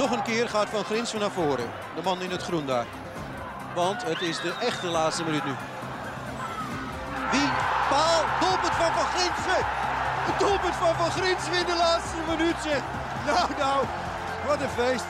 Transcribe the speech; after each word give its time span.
Nog 0.00 0.10
een 0.10 0.22
keer 0.22 0.48
gaat 0.48 0.68
Van 0.68 0.84
Grinsven 0.84 1.20
naar 1.20 1.30
voren. 1.30 1.68
De 1.96 2.02
man 2.04 2.22
in 2.22 2.30
het 2.30 2.42
groen 2.42 2.66
daar. 2.66 2.86
Want 3.74 4.02
het 4.04 4.20
is 4.20 4.40
de 4.40 4.54
echte 4.60 4.86
laatste 4.86 5.24
minuut 5.24 5.44
nu. 5.44 5.54
Wie? 7.32 7.48
Paal. 7.90 8.20
Doelpunt 8.40 8.76
van 8.80 8.92
Van 8.98 9.08
Grinsven. 9.14 9.62
Het 10.28 10.38
doelpunt 10.38 10.74
van 10.74 10.94
Van 10.94 11.10
Grinsven 11.10 11.58
in 11.58 11.66
de 11.66 11.76
laatste 11.84 12.16
minuut 12.30 12.56
zeg. 12.68 12.82
Nou, 13.26 13.48
nou. 13.58 13.84
Wat 14.46 14.60
een 14.60 14.68
feest. 14.68 15.04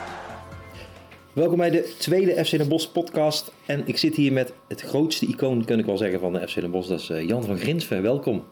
Welkom 1.33 1.57
bij 1.57 1.69
de 1.69 1.95
tweede 1.97 2.45
FC 2.45 2.51
Den 2.51 2.67
Bosch 2.67 2.91
podcast. 2.91 3.51
En 3.65 3.87
ik 3.87 3.97
zit 3.97 4.15
hier 4.15 4.33
met 4.33 4.53
het 4.67 4.81
grootste 4.81 5.25
icoon, 5.25 5.65
kan 5.65 5.79
ik 5.79 5.85
wel 5.85 5.97
zeggen, 5.97 6.19
van 6.19 6.33
de 6.33 6.47
FC 6.47 6.55
Den 6.55 6.71
Bosch. 6.71 6.89
Dat 6.89 6.99
is 6.99 7.09
eh, 7.09 7.27
Jan 7.27 7.43
van 7.43 7.57
Grinsven. 7.57 8.01
Welkom. 8.01 8.43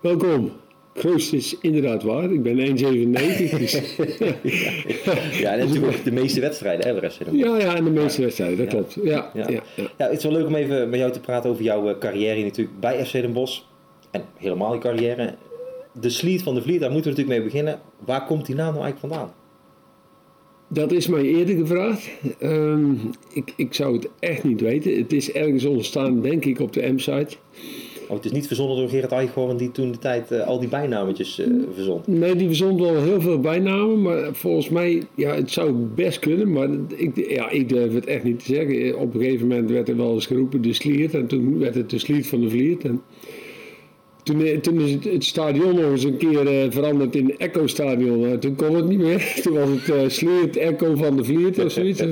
Welkom. 0.00 0.52
Grootste 0.94 1.36
is 1.36 1.58
inderdaad 1.60 2.02
waar. 2.02 2.32
Ik 2.32 2.42
ben 2.42 2.58
1,97. 2.58 3.58
Dus... 3.58 3.72
ja, 5.40 5.52
en 5.52 5.68
natuurlijk 5.68 6.04
de 6.04 6.12
meeste 6.12 6.40
wedstrijden, 6.40 6.86
hè, 6.86 7.00
de 7.00 7.00
Den 7.00 7.32
Bosch. 7.32 7.44
Ja, 7.44 7.58
ja, 7.58 7.76
en 7.76 7.84
de 7.84 7.90
meeste 7.90 8.22
wedstrijden, 8.22 8.58
dat 8.58 8.68
klopt. 8.68 8.98
Ja, 9.02 9.30
Ja. 9.34 9.48
ja. 9.48 9.48
Ja, 9.48 9.62
Ja, 9.98 10.06
het 10.08 10.16
is 10.16 10.22
wel 10.22 10.32
leuk 10.32 10.46
om 10.46 10.54
even 10.54 10.90
met 10.90 10.98
jou 10.98 11.12
te 11.12 11.20
praten 11.20 11.50
over 11.50 11.64
jouw 11.64 11.88
eh, 11.88 11.98
carrière 11.98 12.42
natuurlijk 12.42 12.80
bij 12.80 13.06
FC 13.06 13.12
Den 13.12 13.32
Bosch. 13.32 13.60
En 14.10 14.22
helemaal 14.36 14.74
je 14.74 14.80
carrière. 14.80 15.34
De 16.00 16.10
Sleet 16.10 16.42
van 16.42 16.54
de 16.54 16.62
Vliet, 16.62 16.80
daar 16.80 16.90
moeten 16.90 17.10
we 17.10 17.16
natuurlijk 17.16 17.44
mee 17.44 17.52
beginnen. 17.52 17.80
Waar 18.04 18.26
komt 18.26 18.46
die 18.46 18.54
naam 18.54 18.72
nou 18.74 18.84
eigenlijk 18.84 19.14
vandaan? 19.14 19.34
Dat 20.68 20.92
is 20.92 21.06
mij 21.06 21.22
eerder 21.22 21.56
gevraagd. 21.56 22.10
Ehm, 22.38 22.94
ik, 23.32 23.52
ik 23.56 23.74
zou 23.74 23.96
het 23.96 24.08
echt 24.18 24.44
niet 24.44 24.60
weten. 24.60 24.96
Het 24.96 25.12
is 25.12 25.32
ergens 25.32 25.64
ontstaan, 25.64 26.20
denk 26.20 26.44
ik, 26.44 26.60
op 26.60 26.72
de 26.72 26.92
M-site. 26.92 27.36
Oh, 28.08 28.16
het 28.16 28.24
is 28.24 28.32
niet 28.32 28.46
verzonnen 28.46 28.76
door 28.76 28.88
Gerard 28.88 29.12
Eichhorn 29.12 29.56
die 29.56 29.70
toen 29.70 29.92
de 29.92 29.98
tijd 29.98 30.30
eh, 30.30 30.46
al 30.46 30.58
die 30.58 30.68
bijnametjes 30.68 31.38
eh 31.38 31.46
verzond. 31.74 32.06
Nee, 32.06 32.36
die 32.36 32.46
verzond 32.46 32.80
wel 32.80 33.02
heel 33.02 33.20
veel 33.20 33.40
bijnamen, 33.40 34.02
maar 34.02 34.34
volgens 34.34 34.68
mij, 34.68 35.02
ja, 35.14 35.34
het 35.34 35.50
zou 35.50 35.72
best 35.72 36.18
kunnen, 36.18 36.52
maar 36.52 36.68
ik, 36.96 37.30
ja, 37.30 37.50
ik 37.50 37.68
durf 37.68 37.94
het 37.94 38.06
echt 38.06 38.24
niet 38.24 38.38
te 38.38 38.54
zeggen. 38.54 38.98
Op 38.98 39.14
een 39.14 39.20
gegeven 39.20 39.46
moment 39.46 39.70
werd 39.70 39.88
er 39.88 39.96
wel 39.96 40.14
eens 40.14 40.26
geroepen 40.26 40.62
de 40.62 40.72
Sliert 40.72 41.14
en 41.14 41.26
toen 41.26 41.58
werd 41.58 41.74
het 41.74 41.90
de 41.90 41.98
Sliert 41.98 42.26
van 42.26 42.40
de 42.40 42.50
Vliert. 42.50 42.84
En 42.84 43.02
toen, 44.22 44.44
eh, 44.44 44.58
toen 44.58 44.80
is 44.80 44.92
het, 44.92 45.04
het 45.04 45.24
stadion 45.24 45.74
nog 45.74 45.90
eens 45.90 46.04
een 46.04 46.16
keer 46.16 46.72
veranderd 46.72 47.16
in 47.16 47.38
Echo 47.38 47.66
Stadion. 47.66 48.38
Toen 48.38 48.54
kon 48.54 48.74
het 48.74 48.88
niet 48.88 48.98
meer. 48.98 49.32
Toen 49.42 49.54
was 49.54 49.68
het 49.68 50.12
Sliert 50.12 50.56
Echo 50.56 50.94
van 50.94 51.16
de 51.16 51.24
Vliert 51.24 51.64
of 51.64 51.72
zoiets. 51.72 52.04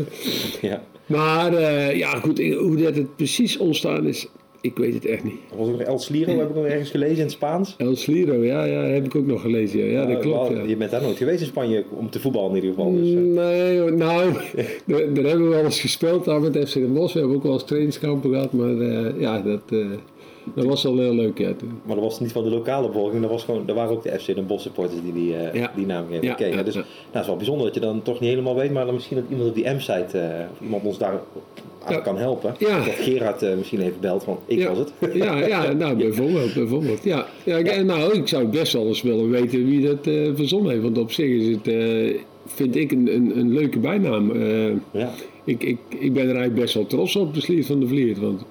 Ja. 0.60 0.82
Maar 1.06 1.62
ja, 1.97 2.10
goed, 2.10 2.38
hoe 2.38 2.77
dat 2.77 2.97
het 2.97 3.16
precies 3.16 3.58
ontstaan 3.58 4.06
is, 4.06 4.28
ik 4.61 4.77
weet 4.78 4.94
het 4.94 5.05
echt 5.06 5.25
niet. 5.25 5.34
Was 5.56 5.69
nog 5.69 5.80
El 5.80 5.98
Sliro, 5.98 6.39
heb 6.39 6.48
ik 6.48 6.55
nog 6.55 6.64
ergens 6.64 6.91
gelezen 6.91 7.16
in 7.16 7.22
het 7.22 7.30
Spaans. 7.30 7.75
El 7.78 7.97
Sliro, 7.97 8.44
ja, 8.44 8.64
ja, 8.64 8.80
heb 8.83 9.05
ik 9.05 9.14
ook 9.14 9.27
nog 9.27 9.41
gelezen. 9.41 9.78
Ja, 9.78 9.84
ja 9.86 10.06
dat 10.06 10.16
Eh, 10.16 10.20
klopt. 10.22 10.48
wel, 10.48 10.58
Ja. 10.58 10.64
Je 10.69 10.77
bent 10.77 10.91
daar 10.91 11.03
nooit 11.03 11.16
geweest 11.16 11.41
in 11.41 11.47
Spanje 11.47 11.84
om 11.98 12.11
te 12.11 12.20
voetballen 12.20 12.48
in 12.50 12.55
ieder 12.56 12.70
geval. 12.70 12.92
Dus, 12.92 13.08
eh, 13.08 13.14
Nee, 13.20 13.91
nou, 13.91 14.33
daar, 14.86 15.25
hebben 15.25 15.48
we 15.48 15.55
wel 15.55 15.64
eens 15.64 15.81
gespeeld 15.81 16.25
daar 16.25 16.41
met 16.41 16.69
FC 16.69 16.75
Den 16.75 16.92
Bosch. 16.92 17.12
We 17.14 17.19
hebben 17.19 17.36
ook 17.36 17.42
wel 17.42 17.53
eens 17.53 17.64
trainingskampen 17.64 18.31
gehad, 18.31 18.53
maar 18.53 18.78
eh, 18.81 19.20
ja, 19.20 19.41
dat, 19.41 19.62
eh, 19.70 19.78
dat 20.55 20.64
was 20.64 20.83
wel 20.83 20.98
heel 20.98 21.14
leuk. 21.14 21.38
Ja, 21.38 21.52
toen. 21.55 21.70
Maar 21.84 21.94
dat 21.96 22.05
was 22.05 22.20
niet 22.20 22.33
van 22.33 22.44
de 22.44 22.50
lokale 22.50 22.86
bevolking, 22.86 23.20
dat, 23.22 23.30
was 23.30 23.44
gewoon, 23.44 23.62
dat 23.66 23.77
waren 23.77 23.91
ook 23.92 24.02
de 24.02 24.19
FC 24.19 24.27
Den 24.34 24.47
Bosch 24.47 24.62
supporters 24.62 25.00
die 25.02 25.12
die, 25.12 25.36
eh, 25.36 25.55
Ja. 25.60 25.72
die 25.77 25.86
naam 25.86 26.05
geven. 26.10 26.27
Ja, 26.27 26.62
dus 26.62 26.74
nou, 26.74 26.86
het 27.10 27.20
is 27.20 27.27
wel 27.27 27.36
bijzonder 27.36 27.64
dat 27.66 27.74
je 27.74 27.80
dan 27.80 28.02
toch 28.02 28.20
niet 28.20 28.28
helemaal 28.30 28.55
weet, 28.55 28.72
maar 28.72 28.84
dan 28.84 28.94
misschien 28.94 29.16
dat 29.16 29.27
iemand 29.30 29.48
op 29.48 29.55
die 29.55 29.69
M-site 29.69 30.19
eh, 30.19 30.44
iemand 30.62 30.84
ons 30.84 30.98
daar 30.98 31.20
aan 31.84 32.02
kan 32.02 32.16
helpen. 32.16 32.55
Dat 32.58 32.94
Gerard 33.00 33.42
eh, 33.42 33.56
misschien 33.56 33.80
even 33.80 34.00
belt, 34.00 34.24
van 34.24 34.38
ik 34.47 34.69
was 34.69 34.78
het. 34.78 34.92
Ja, 35.14 35.47
ja 35.47 35.72
nou, 35.82 35.97
bijvoorbeeld. 35.97 36.54
bijvoorbeeld. 36.54 37.04
Ja, 37.04 37.27
ja, 37.44 37.56
ik- 37.56 37.84
nou, 37.84 38.14
ik 38.14 38.28
zou 38.28 38.44
best 38.47 38.72
wel 38.72 38.86
eens 38.86 39.02
willen 39.02 39.30
weten 39.30 39.66
wie 39.66 39.86
dat 39.86 39.98
verzonnen 40.36 40.70
heeft. 40.70 40.82
Want 40.82 40.98
op 40.98 41.12
zich 41.12 41.28
is 41.28 41.47
het, 41.47 41.75
vind 42.47 42.77
ik, 42.77 42.92
een, 42.92 43.14
een, 43.14 43.38
een 43.38 43.52
leuke 43.52 43.78
bijnaam. 43.78 44.32
Ja. 44.91 45.10
ik, 45.44 45.62
ik, 45.62 45.78
ik 45.98 46.12
ben 46.12 46.22
er 46.22 46.28
eigenlijk 46.34 46.60
best 46.60 46.75
wel 46.75 46.86
trots 46.86 47.16
op, 47.16 47.34
de 47.34 47.41
Sliert 47.41 47.66
van 47.66 47.80
de 47.80 47.86
Vliert. 47.88 48.19
Want 48.19 48.42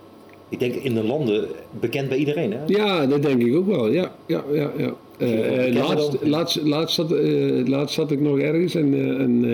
Ik 0.49 0.59
denk 0.59 0.73
in 0.73 0.93
de 0.93 1.03
landen 1.03 1.47
bekend 1.79 2.09
bij 2.09 2.17
iedereen. 2.17 2.51
Hè? 2.51 2.59
Ja, 2.65 3.05
dat 3.05 3.21
denk 3.21 3.41
ik 3.41 3.55
ook 3.55 3.67
wel. 3.67 3.87
Ja, 3.87 4.15
ja, 4.25 4.43
ja. 4.51 4.71
ja. 4.77 4.93
Eh, 5.17 5.67
eh, 5.67 5.73
laatst, 5.73 6.17
laatst, 6.21 6.61
laatst, 6.61 6.95
zat, 6.95 7.11
eh, 7.11 7.67
laatst 7.67 7.95
zat 7.95 8.11
ik 8.11 8.19
nog 8.21 8.39
ergens 8.39 8.75
en, 8.75 8.93
en, 9.19 9.45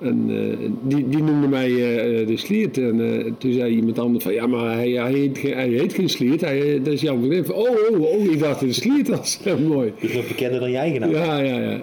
en 0.00 0.26
die, 0.82 1.08
die 1.08 1.22
noemde 1.22 1.48
mij 1.48 1.68
de 2.26 2.36
Sliert. 2.36 2.78
En 2.78 3.34
toen 3.38 3.52
zei 3.52 3.74
iemand 3.74 3.98
anders 3.98 4.24
van 4.24 4.32
ja, 4.32 4.46
maar 4.46 4.74
hij, 4.76 4.90
hij, 4.90 5.12
heet, 5.12 5.38
geen- 5.38 5.54
hij 5.54 5.68
heet 5.68 5.94
geen 5.94 6.08
Sliert, 6.08 6.40
hij, 6.40 6.80
dat 6.82 6.92
is 6.92 7.00
van 7.00 7.24
Griffen. 7.24 7.54
Oh, 7.54 7.68
oh, 7.90 8.00
oh, 8.00 8.24
ik 8.24 8.38
dacht 8.38 8.60
dat 8.60 8.68
de 8.68 8.74
Sliert 8.74 9.08
was. 9.08 9.38
Mooi. 9.68 9.92
Die 10.00 10.08
is 10.08 10.16
nog 10.16 10.28
bekender 10.28 10.60
dan 10.60 10.70
je 10.70 10.76
eigen 10.76 11.00
naam. 11.00 11.10
Ja, 11.10 11.38
ja, 11.38 11.58
ja. 11.58 11.70
ja. 11.70 11.80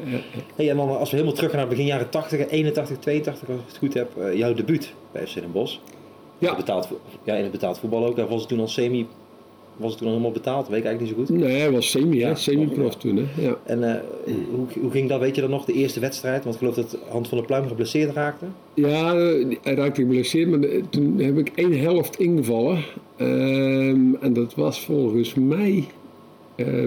Hey, 0.55 0.69
en 0.69 0.77
dan 0.77 0.97
als 0.97 1.09
we 1.09 1.15
helemaal 1.15 1.35
terug 1.35 1.49
gaan 1.51 1.59
naar 1.59 1.69
begin 1.69 1.85
jaren 1.85 2.09
80, 2.09 2.49
81, 2.49 2.97
82, 2.97 3.49
als 3.49 3.57
ik 3.59 3.65
het 3.67 3.77
goed 3.77 3.93
heb, 3.93 4.09
jouw 4.35 4.53
debuut 4.53 4.93
bij 5.11 5.27
FC 5.27 5.33
Den 5.33 5.51
Bosch. 5.51 5.77
Ja. 6.39 6.55
Betaald, 6.55 6.87
ja, 7.23 7.35
in 7.35 7.43
het 7.43 7.51
betaald 7.51 7.79
voetbal 7.79 8.05
ook. 8.05 8.15
Daar 8.15 8.27
was 8.27 8.39
het 8.39 8.49
toen 8.49 8.59
al 8.59 8.67
semi, 8.67 9.05
was 9.77 9.89
het 9.89 9.97
toen 9.97 10.07
al 10.07 10.13
helemaal 10.13 10.33
betaald, 10.33 10.67
weet 10.67 10.79
ik 10.79 10.85
eigenlijk 10.85 11.17
niet 11.19 11.27
zo 11.27 11.33
goed. 11.35 11.43
Nee, 11.43 11.57
hij 11.59 11.71
was 11.71 11.89
semi, 11.89 12.21
hè? 12.21 12.27
Ja, 12.27 12.35
Semi-prof 12.35 12.95
toen, 12.95 13.15
hè? 13.17 13.41
Ja. 13.41 13.57
En 13.63 13.95
eh, 13.95 14.01
hoe, 14.55 14.65
hoe 14.81 14.91
ging 14.91 15.09
dat, 15.09 15.19
weet 15.19 15.35
je 15.35 15.41
dan 15.41 15.49
nog, 15.49 15.65
de 15.65 15.73
eerste 15.73 15.99
wedstrijd? 15.99 16.43
Want 16.43 16.55
ik 16.55 16.61
geloof 16.61 16.75
dat 16.75 16.97
Hand 17.09 17.27
van 17.27 17.37
der 17.37 17.47
Pluim 17.47 17.67
geblesseerd 17.67 18.13
raakte. 18.13 18.45
Ja, 18.73 19.15
hij 19.61 19.75
raakte 19.75 20.01
geblesseerd, 20.01 20.49
maar 20.49 20.59
de- 20.59 20.81
toen 20.89 21.19
heb 21.19 21.37
ik 21.37 21.51
één 21.55 21.79
helft 21.79 22.19
ingevallen. 22.19 22.83
Ehm, 23.17 24.13
en 24.21 24.33
dat 24.33 24.55
was 24.55 24.79
volgens 24.85 25.33
mij 25.33 25.85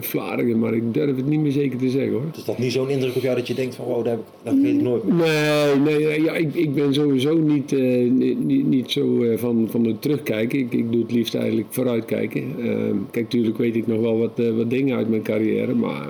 Vlaardingen, 0.01 0.59
maar 0.59 0.75
ik 0.75 0.95
durf 0.95 1.17
het 1.17 1.27
niet 1.27 1.41
meer 1.41 1.53
zeker 1.53 1.79
te 1.79 1.91
zeggen 1.91 2.13
hoor. 2.13 2.25
Dus 2.33 2.45
dat 2.45 2.59
niet 2.59 2.73
zo'n 2.73 2.89
indruk 2.89 3.17
op 3.17 3.23
jou 3.23 3.37
dat 3.37 3.47
je 3.47 3.55
denkt 3.55 3.75
van, 3.75 3.85
wow, 3.85 4.05
dat, 4.05 4.07
heb 4.07 4.19
ik, 4.19 4.25
dat 4.43 4.55
weet 4.55 4.75
ik 4.75 4.83
nooit 4.83 5.05
meer. 5.05 5.15
Nee, 5.15 5.79
nee, 5.85 6.07
nee, 6.07 6.23
ja, 6.23 6.33
ik, 6.33 6.55
ik 6.55 6.75
ben 6.75 6.95
sowieso 6.95 7.39
niet, 7.39 7.73
eh, 7.73 8.11
niet, 8.11 8.67
niet, 8.67 8.91
zo 8.91 9.23
eh, 9.23 9.39
van, 9.39 9.69
van 9.71 9.85
het 9.85 10.03
terugkijken. 10.03 10.59
Ik, 10.59 10.73
ik 10.73 10.93
doe 10.93 11.03
het 11.03 11.13
liefst 11.13 11.35
eigenlijk 11.35 11.67
vooruitkijken. 11.71 12.55
Ehm, 12.59 12.97
kijk, 13.11 13.25
natuurlijk 13.25 13.59
weet 13.59 13.77
ik 13.77 13.87
nog 13.87 14.01
wel 14.01 14.19
wat, 14.19 14.57
wat 14.57 14.71
dingen 14.71 14.97
uit 14.97 15.09
mijn 15.09 15.23
carrière, 15.23 15.75
maar, 15.75 16.09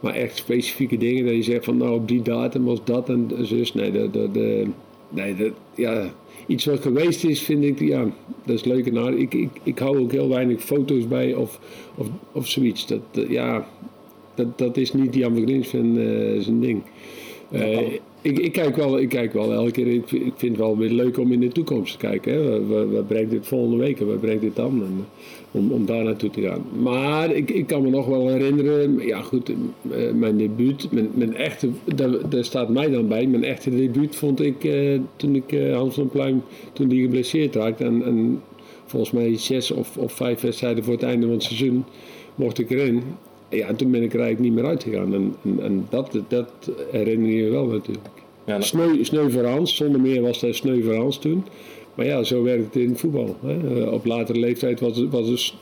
maar 0.00 0.14
echt 0.14 0.36
specifieke 0.36 0.96
dingen 0.96 1.24
dat 1.24 1.34
je 1.34 1.42
zegt 1.42 1.64
van 1.64 1.76
nou 1.76 1.94
op 1.94 2.08
die 2.08 2.22
datum 2.22 2.64
was 2.64 2.80
dat 2.84 3.08
en 3.08 3.30
zus. 3.40 3.74
Nee, 3.74 3.90
dat, 3.92 4.12
dat, 4.12 4.30
nee 5.08 5.34
dat, 5.34 5.52
ja, 5.74 6.12
iets 6.46 6.64
wat 6.64 6.80
geweest 6.80 7.24
is 7.24 7.42
vind 7.42 7.64
ik, 7.64 7.80
ja, 7.80 8.04
dat 8.44 8.56
is 8.56 8.64
leuk. 8.64 8.92
Nou, 8.92 9.16
ik, 9.16 9.34
ik, 9.34 9.50
ik 9.62 9.78
hou 9.78 9.98
ook 9.98 10.12
heel 10.12 10.28
weinig 10.28 10.62
foto's 10.62 11.08
bij 11.08 11.34
of, 11.34 11.60
of, 11.94 12.08
of 12.32 12.48
zoiets. 12.48 12.86
Dat, 12.86 13.00
eh, 13.12 13.30
ja, 13.30 13.66
dat, 14.34 14.58
dat 14.58 14.76
is 14.76 14.92
niet 14.92 15.14
Jan 15.14 15.34
van 15.34 15.42
Grinsven 15.42 15.96
eh 15.96 16.42
zijn 16.42 16.60
ding. 16.60 16.82
Ik, 18.24 18.38
ik, 18.38 18.52
kijk 18.52 18.76
wel, 18.76 18.98
ik 18.98 19.08
kijk 19.08 19.32
wel 19.32 19.52
elke 19.52 19.70
keer. 19.70 19.86
Ik, 19.86 20.12
ik 20.12 20.32
vind 20.36 20.52
het 20.52 20.56
wel 20.56 20.78
weer 20.78 20.90
leuk 20.90 21.18
om 21.18 21.32
in 21.32 21.40
de 21.40 21.48
toekomst 21.48 21.92
te 21.92 21.98
kijken. 21.98 22.32
Hè. 22.32 22.66
Waar 22.86 23.04
brengt 23.04 23.30
dit 23.30 23.46
volgende 23.46 23.76
week 23.76 24.00
en 24.00 24.06
waar 24.06 24.16
brengt 24.16 24.42
dit 24.42 24.56
dan? 24.56 24.82
Eh, 24.82 24.88
om, 25.50 25.72
om 25.72 25.86
daar 25.86 26.04
naartoe 26.04 26.30
te 26.30 26.40
gaan. 26.40 26.64
Maar 26.82 27.34
ik, 27.34 27.50
ik 27.50 27.66
kan 27.66 27.82
me 27.82 27.90
nog 27.90 28.06
wel 28.06 28.28
herinneren. 28.28 29.06
Ja, 29.06 29.20
goed, 29.20 29.48
eh, 29.48 30.12
mijn 30.12 30.36
debuut. 30.36 30.88
Mijn, 30.90 31.10
mijn 31.14 31.34
echte, 31.34 31.68
daar, 32.28 32.44
staat 32.44 32.68
mij 32.68 32.90
dan 32.90 33.08
bij. 33.08 33.26
Mijn 33.26 33.44
echte 33.44 33.76
debuut 33.76 34.16
vond 34.16 34.40
ik 34.40 34.64
eh, 34.64 35.00
toen 35.16 35.34
ik 35.34 35.58
Hans 35.72 35.94
van 35.94 36.08
Pluim. 36.08 36.42
toen 36.72 36.88
die 36.88 37.02
geblesseerd 37.02 37.54
raakte. 37.54 37.84
En, 37.84 38.04
en 38.04 38.42
volgens 38.84 39.12
mij 39.12 39.36
zes 39.38 39.70
of, 39.70 39.96
of 39.96 40.12
vijf 40.12 40.40
wedstrijden 40.40 40.84
voor 40.84 40.92
het 40.92 41.02
einde 41.02 41.26
van 41.26 41.34
het 41.34 41.42
seizoen 41.42 41.84
mocht 42.34 42.58
ik 42.58 42.70
erin. 42.70 43.02
Ja, 43.48 43.66
en 43.66 43.76
toen 43.76 43.90
ben 43.90 44.02
ik 44.02 44.14
er 44.14 44.20
eigenlijk 44.20 44.50
niet 44.54 44.62
meer 44.62 44.70
uitgegaan. 44.70 45.14
En, 45.14 45.34
en, 45.44 45.62
en 45.62 45.86
dat, 45.90 46.18
dat 46.28 46.50
herinner 46.90 47.30
je 47.30 47.42
me 47.42 47.50
wel 47.50 47.66
natuurlijk. 47.66 48.08
Ja, 48.46 48.60
Sneu, 48.60 49.04
sneu 49.04 49.30
voor 49.30 49.44
Hans, 49.44 49.76
zonder 49.76 50.00
meer 50.00 50.22
was 50.22 50.40
dat 50.40 50.54
sneu 50.54 50.82
voor 50.82 50.94
Hans 50.94 51.18
toen. 51.18 51.44
Maar 51.94 52.06
ja, 52.06 52.22
zo 52.22 52.42
werkt 52.42 52.64
het 52.74 52.82
in 52.82 52.96
voetbal. 52.96 53.36
Hè. 53.44 53.80
Eh, 53.84 53.92
Op 53.92 54.04
latere 54.04 54.38
leeftijd 54.38 54.80
was 54.80 54.96
het, 54.96 55.10
was 55.10 55.28
het 55.28 55.38
s- 55.38 55.56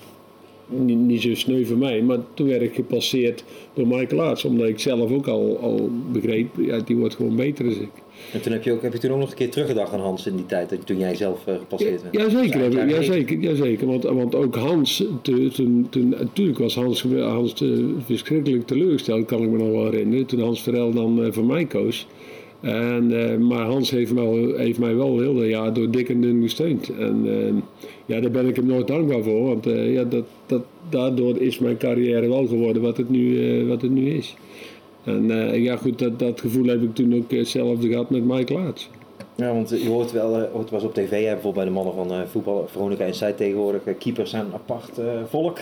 niet, 0.68 0.98
niet 0.98 1.22
zo 1.22 1.34
sneu 1.34 1.64
voor 1.64 1.76
mij, 1.78 2.02
maar 2.02 2.18
toen 2.34 2.46
werd 2.48 2.62
ik 2.62 2.74
gepasseerd 2.74 3.44
door 3.74 3.86
Michael 3.86 4.22
Aerts. 4.22 4.44
Omdat 4.44 4.68
ik 4.68 4.78
zelf 4.78 5.10
ook 5.12 5.26
al, 5.26 5.58
al 5.60 5.90
begreep, 6.12 6.48
ja, 6.60 6.78
die 6.78 6.96
wordt 6.96 7.14
gewoon 7.14 7.36
beter 7.36 7.64
dan 7.64 7.72
ik. 7.74 7.88
en 8.32 8.40
toen 8.42 8.52
heb 8.52 8.62
je, 8.62 8.72
ook, 8.72 8.82
heb 8.82 8.92
je 8.92 8.98
toen 8.98 9.10
ook 9.10 9.18
nog 9.18 9.30
een 9.30 9.36
keer 9.36 9.50
teruggedacht 9.50 9.92
aan 9.92 10.00
Hans 10.00 10.26
in 10.26 10.36
die 10.36 10.46
tijd, 10.46 10.86
toen 10.86 10.98
jij 10.98 11.14
zelf 11.14 11.46
eh, 11.46 11.54
gepasseerd 11.58 12.02
werd. 12.02 12.14
Jazeker, 12.14 12.42
Dus 12.42 12.52
heb 12.52 12.72
ik- 12.72 12.78
eigenlijk 12.78 13.06
jazeker, 13.06 13.38
jazeker. 13.38 13.86
Want, 13.86 14.02
want 14.02 14.34
ook 14.34 14.54
Hans, 14.56 15.04
te- 15.22 15.48
toen, 15.52 15.86
toen, 15.90 16.08
natuurlijk 16.08 16.58
was 16.58 16.74
Hans, 16.74 17.02
Hans 17.02 17.52
te- 17.52 17.94
verschrikkelijk 18.04 18.66
teleurgesteld, 18.66 19.24
kan 19.26 19.42
ik 19.42 19.50
me 19.50 19.58
nog 19.58 19.70
wel 19.70 19.84
herinneren. 19.90 20.26
Toen 20.26 20.40
Hans 20.40 20.62
Verel 20.62 20.92
dan 20.92 21.24
eh, 21.24 21.32
voor 21.32 21.44
mij 21.44 21.64
koos. 21.64 22.06
En, 22.62 23.30
eh, 23.30 23.38
maar 23.38 23.66
Hans 23.66 23.90
heeft, 23.90 24.12
heeft 24.56 24.78
mij 24.78 24.94
wel 24.94 25.20
heel 25.20 25.34
dat 25.34 25.48
jaar 25.48 25.72
door 25.72 25.90
dik 25.90 26.08
en 26.08 26.20
dun 26.20 26.42
gesteund. 26.42 26.88
En 26.98 27.22
eh, 27.26 27.62
ja, 28.06 28.20
daar 28.20 28.30
ben 28.30 28.48
ik 28.48 28.56
hem 28.56 28.66
nooit 28.66 28.86
dankbaar 28.86 29.22
voor. 29.22 29.44
Want 29.44 29.66
eh, 29.66 29.92
ja, 29.92 30.04
dat, 30.04 30.24
dat, 30.46 30.62
daardoor 30.88 31.40
is 31.40 31.58
mijn 31.58 31.76
carrière 31.76 32.28
wel 32.28 32.46
geworden 32.46 32.82
wat 32.82 32.96
het 32.96 33.10
nu, 33.10 33.66
wat 33.66 33.82
het 33.82 33.90
nu 33.90 34.10
is. 34.10 34.34
En 35.04 35.26
ja 35.62 35.76
goed, 35.76 35.98
dat, 35.98 36.18
dat 36.18 36.40
gevoel 36.40 36.66
heb 36.66 36.82
ik 36.82 36.94
toen 36.94 37.14
ook 37.14 37.30
hetzelfde 37.30 37.88
gehad 37.88 38.10
met 38.10 38.24
Mike 38.24 38.52
Laats. 38.52 38.90
Ja, 39.34 39.52
want 39.52 39.70
je 39.70 39.88
hoort 39.88 40.12
wel, 40.12 40.30
wel 40.30 40.66
eens 40.72 40.82
op 40.82 40.94
tv, 40.94 41.10
bijvoorbeeld 41.10 41.54
bij 41.54 41.64
de 41.64 41.70
mannen 41.70 41.94
van 41.94 42.28
voetbal, 42.28 42.66
Veronica 42.68 43.04
en 43.04 43.14
zij 43.14 43.32
tegenwoordig, 43.32 43.82
keepers 43.98 44.30
zijn 44.30 44.44
een 44.44 44.54
apart 44.54 45.00
volk. 45.28 45.58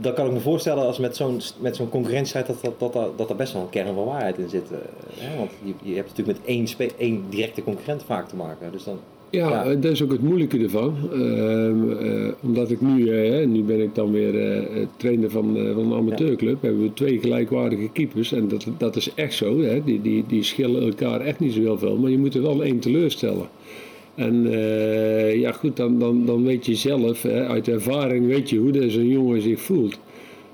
Dan 0.00 0.14
kan 0.14 0.26
ik 0.26 0.32
me 0.32 0.40
voorstellen 0.40 0.86
als 0.86 0.98
met 0.98 1.16
zo'n, 1.16 1.40
met 1.60 1.76
zo'n 1.76 1.88
concurrentiestrijd 1.88 2.46
dat, 2.46 2.56
dat, 2.62 2.78
dat, 2.80 2.92
dat, 2.92 3.18
dat 3.18 3.30
er 3.30 3.36
best 3.36 3.52
wel 3.52 3.62
een 3.62 3.68
kern 3.70 3.94
van 3.94 4.04
waarheid 4.04 4.38
in 4.38 4.48
zit. 4.48 4.70
eh, 4.70 4.78
hè? 5.18 5.38
Want 5.38 5.50
je, 5.64 5.72
je 5.90 5.94
hebt 5.94 6.08
natuurlijk 6.08 6.38
met 6.38 6.46
één, 6.46 6.66
spe- 6.66 6.90
één 6.98 7.22
directe 7.28 7.62
concurrent 7.62 8.02
vaak 8.02 8.28
te 8.28 8.36
maken. 8.36 8.72
Dus 8.72 8.84
dan, 8.84 8.98
Ja, 9.30 9.48
Ja. 9.48 9.64
eh, 9.64 9.80
dat 9.80 9.92
is 9.92 10.02
ook 10.02 10.12
het 10.12 10.22
moeilijke 10.22 10.58
ervan. 10.58 10.94
Ehm, 11.12 11.90
eh, 11.92 12.32
omdat 12.42 12.70
ik 12.70 12.80
nu, 12.80 13.10
hè, 13.14 13.46
nu 13.46 13.62
ben 13.62 13.80
ik 13.80 13.94
dan 13.94 14.12
weer 14.12 14.62
trainer 14.96 15.30
van, 15.30 15.44
van 15.74 15.92
een 15.92 15.98
amateurclub, 15.98 16.62
hebben 16.62 16.82
we 16.82 16.92
twee 16.92 17.18
gelijkwaardige 17.18 17.88
keepers. 17.92 18.32
En 18.32 18.48
dat, 18.48 18.66
dat 18.78 18.96
is 18.96 19.14
echt 19.14 19.34
zo. 19.34 19.60
Hè. 19.60 19.84
Die, 19.84 20.02
die, 20.02 20.24
die 20.28 20.42
schillen 20.42 20.82
elkaar 20.82 21.20
echt 21.20 21.38
niet 21.40 21.52
zo 21.52 21.60
heel 21.60 21.78
veel, 21.78 21.96
maar 21.96 22.10
je 22.10 22.18
moet 22.18 22.34
er 22.34 22.42
wel 22.42 22.62
één 22.62 22.78
teleurstellen. 22.78 23.48
En 24.20 24.52
eh, 24.52 25.40
ja 25.40 25.52
goed, 25.52 25.76
dan, 25.76 25.98
dan, 25.98 26.26
dan 26.26 26.44
weet 26.44 26.66
je 26.66 26.74
zelf, 26.74 27.22
hè, 27.22 27.46
uit 27.46 27.68
ervaring 27.68 28.26
weet 28.26 28.50
je 28.50 28.58
hoe 28.58 28.90
zo'n 28.90 29.08
jongen 29.08 29.42
zich 29.42 29.60
voelt. 29.60 29.98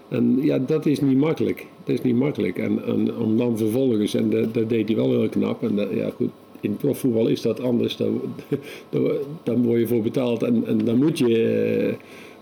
En 0.08 0.38
ja, 0.40 0.58
dat 0.58 0.86
is 0.86 1.00
niet 1.00 1.16
makkelijk. 1.16 1.66
Dat 1.84 1.94
is 1.94 2.02
niet 2.02 2.16
makkelijk. 2.16 2.58
En, 2.58 2.84
en 2.86 3.16
om 3.16 3.36
dan 3.36 3.58
vervolgens, 3.58 4.14
en 4.14 4.30
dat, 4.30 4.68
deed 4.68 4.88
hij 4.88 4.96
wel 4.96 5.10
heel 5.10 5.28
knap. 5.28 5.62
En 5.62 5.76
dat, 5.76 5.88
ja 5.94 6.10
goed, 6.10 6.30
in 6.60 6.76
profvoetbal 6.76 7.26
is 7.26 7.42
dat 7.42 7.60
anders. 7.60 7.96
Dan, 7.96 8.20
dan, 8.90 9.10
dan 9.42 9.62
word 9.62 9.80
je 9.80 9.86
voor 9.86 10.02
betaald 10.02 10.42
en, 10.42 10.66
en 10.66 10.84
dan 10.84 10.96
moet 10.96 11.18
je... 11.18 11.42
eh, 11.88 11.94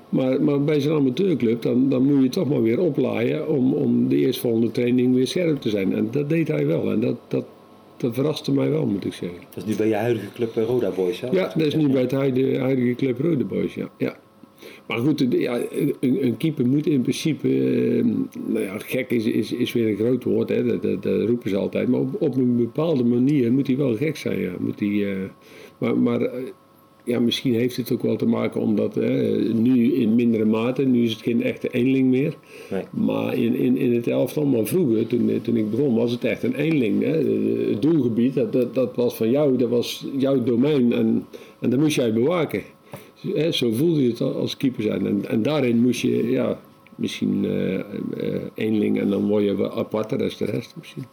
maar, 0.09 0.43
maar 0.43 0.65
bij 0.65 0.81
zo'n 0.81 0.97
amateurclub, 0.97 1.63
dan, 1.63 1.89
dan 1.89 2.03
moet 2.03 2.23
je 2.23 2.29
toch 2.29 2.49
maar 2.49 2.63
weer 2.63 2.81
oplaaien 2.81 3.49
om, 3.49 3.73
om 3.73 4.09
de 4.09 4.17
eerstvolgende 4.17 4.71
training 4.71 5.15
weer 5.15 5.27
scherp 5.27 5.61
te 5.61 5.69
zijn. 5.69 5.95
En 5.95 6.09
dat 6.11 6.29
deed 6.29 6.49
hij 6.49 6.67
wel. 6.67 6.91
En 6.91 7.01
dat, 7.01 7.17
dat, 7.29 7.45
dat 8.05 8.15
verraste 8.15 8.53
mij 8.53 8.71
wel, 8.71 8.87
moet 8.87 9.05
ik 9.05 9.13
zeggen. 9.13 9.39
dat 9.55 9.65
is 9.65 9.71
nu 9.71 9.77
bij 9.77 9.89
je 9.89 9.95
huidige 9.95 10.33
club 10.35 10.57
eh, 10.57 10.65
Roda 10.65 10.91
Boys. 10.91 11.21
Hè? 11.21 11.29
Ja, 11.31 11.53
dat 11.57 11.67
is 11.67 11.75
nu 11.75 11.89
bij 11.89 12.01
het 12.01 12.13
huidige, 12.13 12.59
huidige 12.59 12.95
Club 12.95 13.19
Rode 13.19 13.45
Boys, 13.45 13.75
ja. 13.75 13.89
ja. 13.99 14.17
Maar 14.87 14.99
goed, 14.99 15.27
ja, 15.31 15.61
een, 16.01 16.25
een 16.25 16.37
keeper 16.37 16.67
moet 16.67 16.87
in 16.87 17.03
principe, 17.03 17.49
eh, 17.49 18.05
nou 18.47 18.65
ja, 18.65 18.79
gek 18.79 19.11
is, 19.11 19.25
is, 19.25 19.53
is 19.53 19.73
weer 19.73 19.89
een 19.89 19.97
groot 19.97 20.25
woord, 20.25 20.49
hè, 20.49 20.65
dat, 20.65 20.83
dat, 20.83 21.03
dat 21.03 21.29
roepen 21.29 21.51
ze 21.51 21.57
altijd. 21.57 21.89
Maar 21.89 22.01
op, 22.01 22.23
op 22.23 22.37
een 22.37 22.57
bepaalde 22.57 23.05
manier 23.05 23.53
moet 23.53 23.67
hij 23.67 23.77
wel 23.77 23.97
gek 23.97 24.17
zijn, 24.17 24.41
ja. 24.41 24.53
Moet 24.59 24.81
hij, 24.81 25.13
eh, 25.13 25.19
maar 25.79 25.99
maar 25.99 26.21
eh, 26.21 26.43
ja, 27.05 27.21
misschien 27.21 27.55
heeft 27.55 27.77
het 27.77 27.93
ook 27.93 28.03
wel 28.03 28.17
te 28.17 28.27
maken 28.27 28.61
omdat 28.61 28.95
hè, 28.95 29.39
nu 29.53 29.95
in 29.95 30.15
mindere 30.15 30.45
mate, 30.45 30.83
nu 30.83 31.03
is 31.03 31.13
het 31.13 31.23
geen 31.23 31.43
echte 31.43 31.69
eenling 31.69 32.09
meer. 32.09 32.35
Nee. 32.71 32.83
Maar 32.91 33.35
in, 33.35 33.55
in, 33.55 33.77
in 33.77 33.95
het 33.95 34.07
elftal, 34.07 34.45
maar 34.45 34.67
vroeger, 34.67 35.07
toen, 35.07 35.41
toen 35.43 35.57
ik 35.57 35.71
begon, 35.71 35.95
was 35.95 36.11
het 36.11 36.25
echt 36.25 36.43
een 36.43 36.55
eenling. 36.55 37.03
Hè. 37.03 37.17
Het 37.71 37.83
doelgebied, 37.83 38.35
dat, 38.35 38.53
dat, 38.53 38.75
dat 38.75 38.97
was 38.97 39.17
van 39.17 39.31
jou, 39.31 39.57
dat 39.57 39.69
was 39.69 40.07
jouw 40.17 40.43
domein 40.43 40.93
en, 40.93 41.27
en 41.61 41.71
dat 41.71 41.81
moest 41.81 41.97
jij 41.97 42.13
bewaken. 42.13 42.63
Hè, 43.35 43.53
zo 43.53 43.73
voelde 43.73 44.03
je 44.03 44.09
het 44.09 44.21
al 44.21 44.35
als 44.35 44.57
keeper 44.57 44.83
zijn. 44.83 45.07
En, 45.07 45.25
en 45.29 45.43
daarin 45.43 45.79
moest 45.79 46.01
je, 46.01 46.31
ja, 46.31 46.61
misschien 46.95 47.45
eh, 47.45 47.75
eh, 47.79 48.43
eenling 48.55 49.01
en 49.01 49.11
dan 49.11 49.27
word 49.27 49.45
je 49.45 49.57
wel 49.57 49.79
aparter 49.79 50.23
als 50.23 50.37
de 50.37 50.45
rest 50.45 50.75
misschien. 50.79 51.05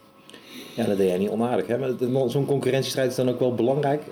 Ja, 0.76 0.86
dat 0.86 0.96
deed 0.96 1.08
jij 1.08 1.18
niet 1.18 1.28
onaardig. 1.28 1.66
Hè? 1.66 1.78
Maar 1.78 2.30
zo'n 2.30 2.46
concurrentiestrijd 2.46 3.10
is 3.10 3.16
dan 3.16 3.28
ook 3.28 3.38
wel 3.38 3.54
belangrijk. 3.54 4.02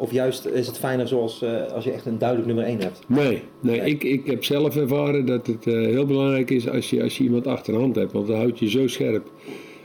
Of 0.00 0.12
juist 0.12 0.46
is 0.46 0.66
het 0.66 0.78
fijner 0.78 1.08
zoals 1.08 1.42
eh, 1.42 1.72
als 1.72 1.84
je 1.84 1.90
echt 1.90 2.06
een 2.06 2.18
duidelijk 2.18 2.48
nummer 2.48 2.64
1 2.64 2.80
hebt. 2.80 3.00
Nee, 3.06 3.42
nee. 3.60 3.80
Ik, 3.80 4.04
ik 4.04 4.26
heb 4.26 4.44
zelf 4.44 4.76
ervaren 4.76 5.26
dat 5.26 5.46
het 5.46 5.66
eh, 5.66 5.74
heel 5.74 6.06
belangrijk 6.06 6.50
is 6.50 6.68
als 6.68 6.90
je, 6.90 7.02
als 7.02 7.18
je 7.18 7.24
iemand 7.24 7.46
achter 7.46 7.72
de 7.72 7.78
hand 7.78 7.94
hebt, 7.94 8.12
want 8.12 8.26
dan 8.26 8.36
houd 8.36 8.58
je 8.58 8.70
zo 8.70 8.86
scherp. 8.86 9.30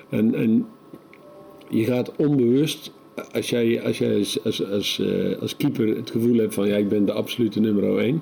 En, 0.09 0.35
en 0.35 0.67
je 1.69 1.83
gaat 1.83 2.15
onbewust, 2.15 2.91
als 3.31 3.49
jij, 3.49 3.83
als, 3.83 3.97
jij 3.97 4.17
als, 4.17 4.43
als, 4.43 4.71
als, 4.71 4.99
eh, 4.99 5.41
als 5.41 5.57
keeper 5.57 5.87
het 5.95 6.11
gevoel 6.11 6.37
hebt 6.37 6.53
van 6.53 6.67
ja, 6.67 6.75
ik 6.75 6.89
ben 6.89 7.05
de 7.05 7.13
absolute 7.13 7.59
nummer 7.59 7.97
1, 7.97 8.21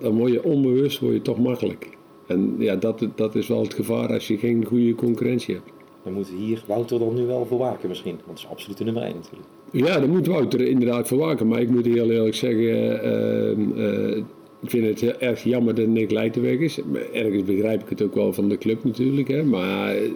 dan 0.00 0.16
word 0.16 0.32
je 0.32 0.44
onbewust 0.44 0.98
word 0.98 1.14
je 1.14 1.22
toch 1.22 1.38
makkelijk. 1.38 1.88
En 2.26 2.54
ja, 2.58 2.76
dat, 2.76 3.06
dat 3.14 3.34
is 3.34 3.46
wel 3.46 3.62
het 3.62 3.74
gevaar 3.74 4.12
als 4.12 4.28
je 4.28 4.38
geen 4.38 4.64
goede 4.64 4.94
concurrentie 4.94 5.54
hebt. 5.54 5.70
Dan 6.04 6.12
moet 6.12 6.28
hier 6.28 6.62
Wouter 6.66 6.98
dan 6.98 7.14
nu 7.14 7.26
wel 7.26 7.46
voor 7.46 7.58
waken 7.58 7.88
misschien. 7.88 8.14
Want 8.14 8.26
dat 8.26 8.38
is 8.38 8.46
absoluut 8.50 8.78
de 8.78 8.84
nummer 8.84 9.02
1 9.02 9.14
natuurlijk. 9.14 9.48
Ja, 9.70 9.98
daar 9.98 10.08
moet 10.08 10.26
Wouter 10.26 10.60
inderdaad 10.60 11.08
voor 11.08 11.18
waken. 11.18 11.48
Maar 11.48 11.60
ik 11.60 11.70
moet 11.70 11.84
heel 11.84 12.10
eerlijk 12.10 12.34
zeggen, 12.34 13.02
eh, 13.02 13.50
eh, 13.50 14.24
ik 14.64 14.70
vind 14.70 15.00
het 15.00 15.16
erg 15.16 15.42
jammer 15.42 15.74
dat 15.74 15.86
Nick 15.86 16.10
Leijten 16.10 16.42
weg 16.42 16.58
is. 16.58 16.78
Ergens 17.12 17.44
begrijp 17.44 17.82
ik 17.82 17.88
het 17.88 18.02
ook 18.02 18.14
wel 18.14 18.32
van 18.32 18.48
de 18.48 18.58
club 18.58 18.84
natuurlijk. 18.84 19.28
Hè. 19.28 19.42
Maar 19.42 19.94
eh, 19.96 20.10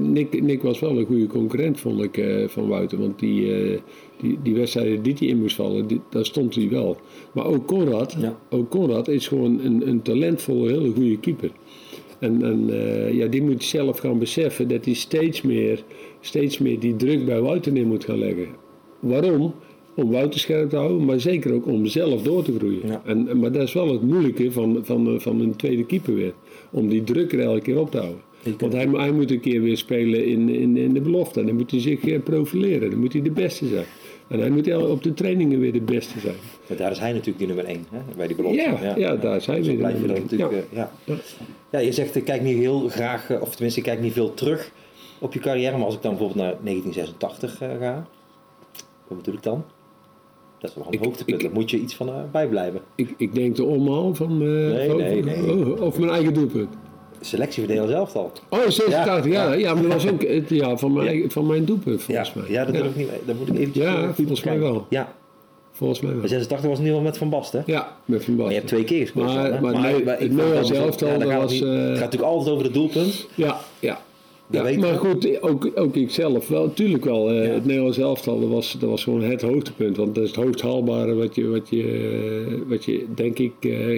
Nick, 0.00 0.42
Nick 0.42 0.62
was 0.62 0.80
wel 0.80 0.98
een 0.98 1.06
goede 1.06 1.26
concurrent, 1.26 1.80
vond 1.80 2.02
ik, 2.02 2.16
eh, 2.16 2.48
van 2.48 2.68
Wouter. 2.68 2.98
Want 2.98 3.18
die, 3.18 3.54
eh, 3.54 3.78
die, 4.20 4.38
die 4.42 4.54
wedstrijden 4.54 5.02
die 5.02 5.14
hij 5.18 5.28
in 5.28 5.38
moest 5.38 5.56
vallen, 5.56 5.86
die, 5.86 6.00
daar 6.10 6.24
stond 6.24 6.54
hij 6.54 6.68
wel. 6.68 6.96
Maar 7.32 7.46
ook 7.46 7.66
Conrad, 7.66 8.16
Ja. 8.18 8.38
ook 8.50 8.70
Conrad 8.70 9.08
is 9.08 9.28
gewoon 9.28 9.60
een, 9.64 9.88
een 9.88 10.02
talentvolle, 10.02 10.72
hele 10.72 10.90
goede 10.90 11.18
keeper. 11.18 11.50
En, 12.22 12.42
en 12.42 12.70
eh, 12.70 13.12
ja, 13.12 13.26
die 13.26 13.42
moet 13.42 13.64
zelf 13.64 13.98
gaan 13.98 14.18
beseffen 14.18 14.68
dat 14.68 14.84
hij 14.84 14.94
steeds 14.94 15.42
meer, 15.42 15.84
steeds 16.20 16.58
meer 16.58 16.78
die 16.78 16.96
druk 16.96 17.24
bij 17.24 17.40
Wouter 17.40 17.72
neer 17.72 17.86
moet 17.86 18.04
gaan 18.04 18.18
leggen. 18.18 18.46
Waarom? 19.00 19.54
Om 19.94 20.10
Wouter 20.10 20.40
scherp 20.40 20.70
te 20.70 20.76
houden, 20.76 21.04
maar 21.04 21.20
zeker 21.20 21.52
ook 21.52 21.66
om 21.66 21.86
zelf 21.86 22.22
door 22.22 22.42
te 22.42 22.54
groeien. 22.58 22.86
Ja. 22.86 23.02
En, 23.04 23.38
maar 23.38 23.52
dat 23.52 23.62
is 23.62 23.72
wel 23.72 23.92
het 23.92 24.02
moeilijke 24.02 24.52
van, 24.52 24.80
van, 24.82 25.20
van 25.20 25.40
een 25.40 25.56
tweede 25.56 25.86
keeper 25.86 26.14
weer. 26.14 26.32
Om 26.70 26.88
die 26.88 27.04
druk 27.04 27.32
er 27.32 27.40
elke 27.40 27.60
keer 27.60 27.78
op 27.78 27.90
te 27.90 27.98
houden. 27.98 28.20
Want 28.58 28.72
hij, 28.72 28.88
hij 28.88 29.12
moet 29.12 29.30
een 29.30 29.40
keer 29.40 29.62
weer 29.62 29.76
spelen 29.76 30.26
in, 30.26 30.48
in, 30.48 30.76
in 30.76 30.92
de 30.92 31.00
belofte. 31.00 31.44
Dan 31.44 31.56
moet 31.56 31.70
hij 31.70 31.80
zich 31.80 32.04
eh, 32.04 32.22
profileren. 32.22 32.90
Dan 32.90 32.98
moet 32.98 33.12
hij 33.12 33.22
de 33.22 33.30
beste 33.30 33.66
zijn. 33.66 33.84
En 34.32 34.40
hij 34.40 34.50
moet 34.50 34.74
op 34.76 35.02
de 35.02 35.14
trainingen 35.14 35.58
weer 35.60 35.72
de 35.72 35.80
beste 35.80 36.20
zijn. 36.20 36.34
Maar 36.68 36.76
daar 36.76 36.90
is 36.90 36.98
hij 36.98 37.10
natuurlijk 37.12 37.38
die 37.38 37.46
nummer 37.46 37.64
1 37.64 37.86
hè? 37.90 37.98
bij 38.16 38.26
die 38.26 38.36
belofte. 38.36 38.60
Ja, 38.82 38.96
ja, 38.96 39.16
daar 39.16 39.36
is 39.36 39.46
hij 39.46 39.56
Dus 39.56 39.66
weer 39.66 39.76
blijf 39.76 40.00
je 40.00 40.06
dan 40.06 40.16
natuurlijk. 40.20 40.52
eh, 40.52 40.58
ja. 40.70 40.90
Ja. 41.70 41.78
je 41.78 41.92
zegt 41.92 42.14
ik 42.14 42.24
kijk 42.24 42.42
niet 42.42 42.56
heel 42.58 42.88
graag, 42.88 43.30
eh, 43.30 43.40
of 43.42 43.50
tenminste 43.50 43.80
ik 43.80 43.86
kijk 43.86 44.00
niet 44.00 44.12
veel 44.12 44.34
terug 44.34 44.70
op 45.18 45.32
je 45.32 45.38
carrière. 45.40 45.76
Maar 45.76 45.86
als 45.86 45.94
ik 45.94 46.02
dan 46.02 46.10
bijvoorbeeld 46.16 46.40
naar 46.40 46.54
1986 46.62 47.60
eh, 47.60 47.68
ga, 47.80 48.06
wat 49.08 49.18
bedoel 49.18 49.34
ik 49.34 49.42
dan? 49.42 49.64
Dat 50.58 50.70
is 50.70 50.76
wel 50.76 50.86
een 50.86 50.92
Ik- 50.92 51.04
hoogtepunt. 51.04 51.40
Daar 51.40 51.50
moet 51.52 51.70
je 51.70 51.78
iets 51.78 51.94
van 51.94 52.08
eh, 52.08 52.14
bijblijven. 52.32 52.80
Ik, 52.94 53.14
ik 53.16 53.34
denk 53.34 53.56
de 53.56 53.64
omhaal 53.64 54.14
van... 54.14 54.38
Nee, 54.38 54.88
nee, 54.94 55.22
nee. 55.22 55.50
oh, 55.52 55.80
of 55.80 55.98
mijn 55.98 56.10
eigen 56.10 56.34
doelpunt. 56.34 56.68
Selectie 57.24 57.62
verdelen 57.64 57.88
zelf 57.88 58.14
al. 58.16 58.32
Oh, 58.48 58.58
86, 58.68 59.32
ja, 59.32 59.42
Ja, 59.46 59.52
ja, 59.52 59.74
maar 59.74 59.82
dat 59.82 59.92
was 59.92 60.08
ook 60.08 60.22
het 60.22 60.48
jaar 60.48 60.78
van 60.78 60.92
mijn, 60.92 61.30
van 61.30 61.46
mijn 61.46 61.64
doelpunt, 61.64 62.02
volgens 62.02 62.32
ja, 62.34 62.40
mij. 62.40 62.50
ja, 62.50 62.64
dat, 62.64 62.74
Doe 62.74 62.84
ik 62.84 62.96
niet, 62.96 63.08
dat 63.26 63.38
moet 63.38 63.48
ik 63.48 63.54
eventjes 63.58 63.84
Ja, 63.84 64.02
eh, 64.02 64.08
volgens 64.14 64.42
mij 64.44 64.58
wel. 64.58 64.86
Ja, 64.88 65.12
Volgens 65.72 66.00
mij 66.00 66.10
maar 66.10 66.20
wel. 66.20 66.28
86 66.28 66.68
was 66.68 66.78
in 66.78 66.84
ieder 66.84 66.98
geval 66.98 67.10
met 67.10 67.18
Van 67.18 67.30
Basten. 67.30 67.62
Ja, 67.66 67.96
met 68.04 68.24
Van 68.24 68.34
Maar 68.34 68.48
je 68.48 68.54
hebt 68.54 68.66
twee 68.66 68.84
keer 68.84 69.00
gescoord. 69.00 69.26
Maar- 69.26 69.44
dan, 69.50 69.52
hè? 69.52 69.60
maar 69.60 69.80
nee, 69.80 70.02
ik 70.02 70.30
het 70.38 70.70
elftal, 70.70 71.18
dan 71.18 71.28
dat 71.28 71.50
het 71.50 71.62
eh, 71.62 71.68
Het 71.68 71.88
gaat 71.88 71.98
natuurlijk 71.98 72.22
altijd 72.22 72.50
over 72.50 72.64
het 72.64 72.74
doelpunt. 72.74 73.26
Ja, 73.34 73.60
ja. 73.80 74.00
Ja, 74.50 74.62
maar 74.78 74.94
goed, 74.98 75.42
ook, 75.42 75.70
ook 75.74 75.96
ik 75.96 76.10
zelf 76.10 76.48
wel, 76.48 76.64
natuurlijk 76.64 77.04
wel. 77.04 77.30
eh, 77.30 77.46
Ja. 77.46 77.52
Het 77.52 77.64
Nederlands 77.64 77.98
elftal, 77.98 78.40
dat 78.40 78.48
was, 78.48 78.76
dat 78.78 78.90
was 78.90 79.02
gewoon 79.04 79.22
het 79.22 79.42
hoogtepunt. 79.42 79.96
Want 79.96 80.14
dat 80.14 80.24
is 80.24 80.30
het 80.30 80.44
hoogst 80.44 80.60
haalbare 80.60 81.14
wat 81.14 81.34
je, 81.34 81.48
wat 81.48 81.68
je, 81.70 82.62
wat 82.68 82.84
je 82.84 83.04
denk 83.14 83.38
ik, 83.38 83.52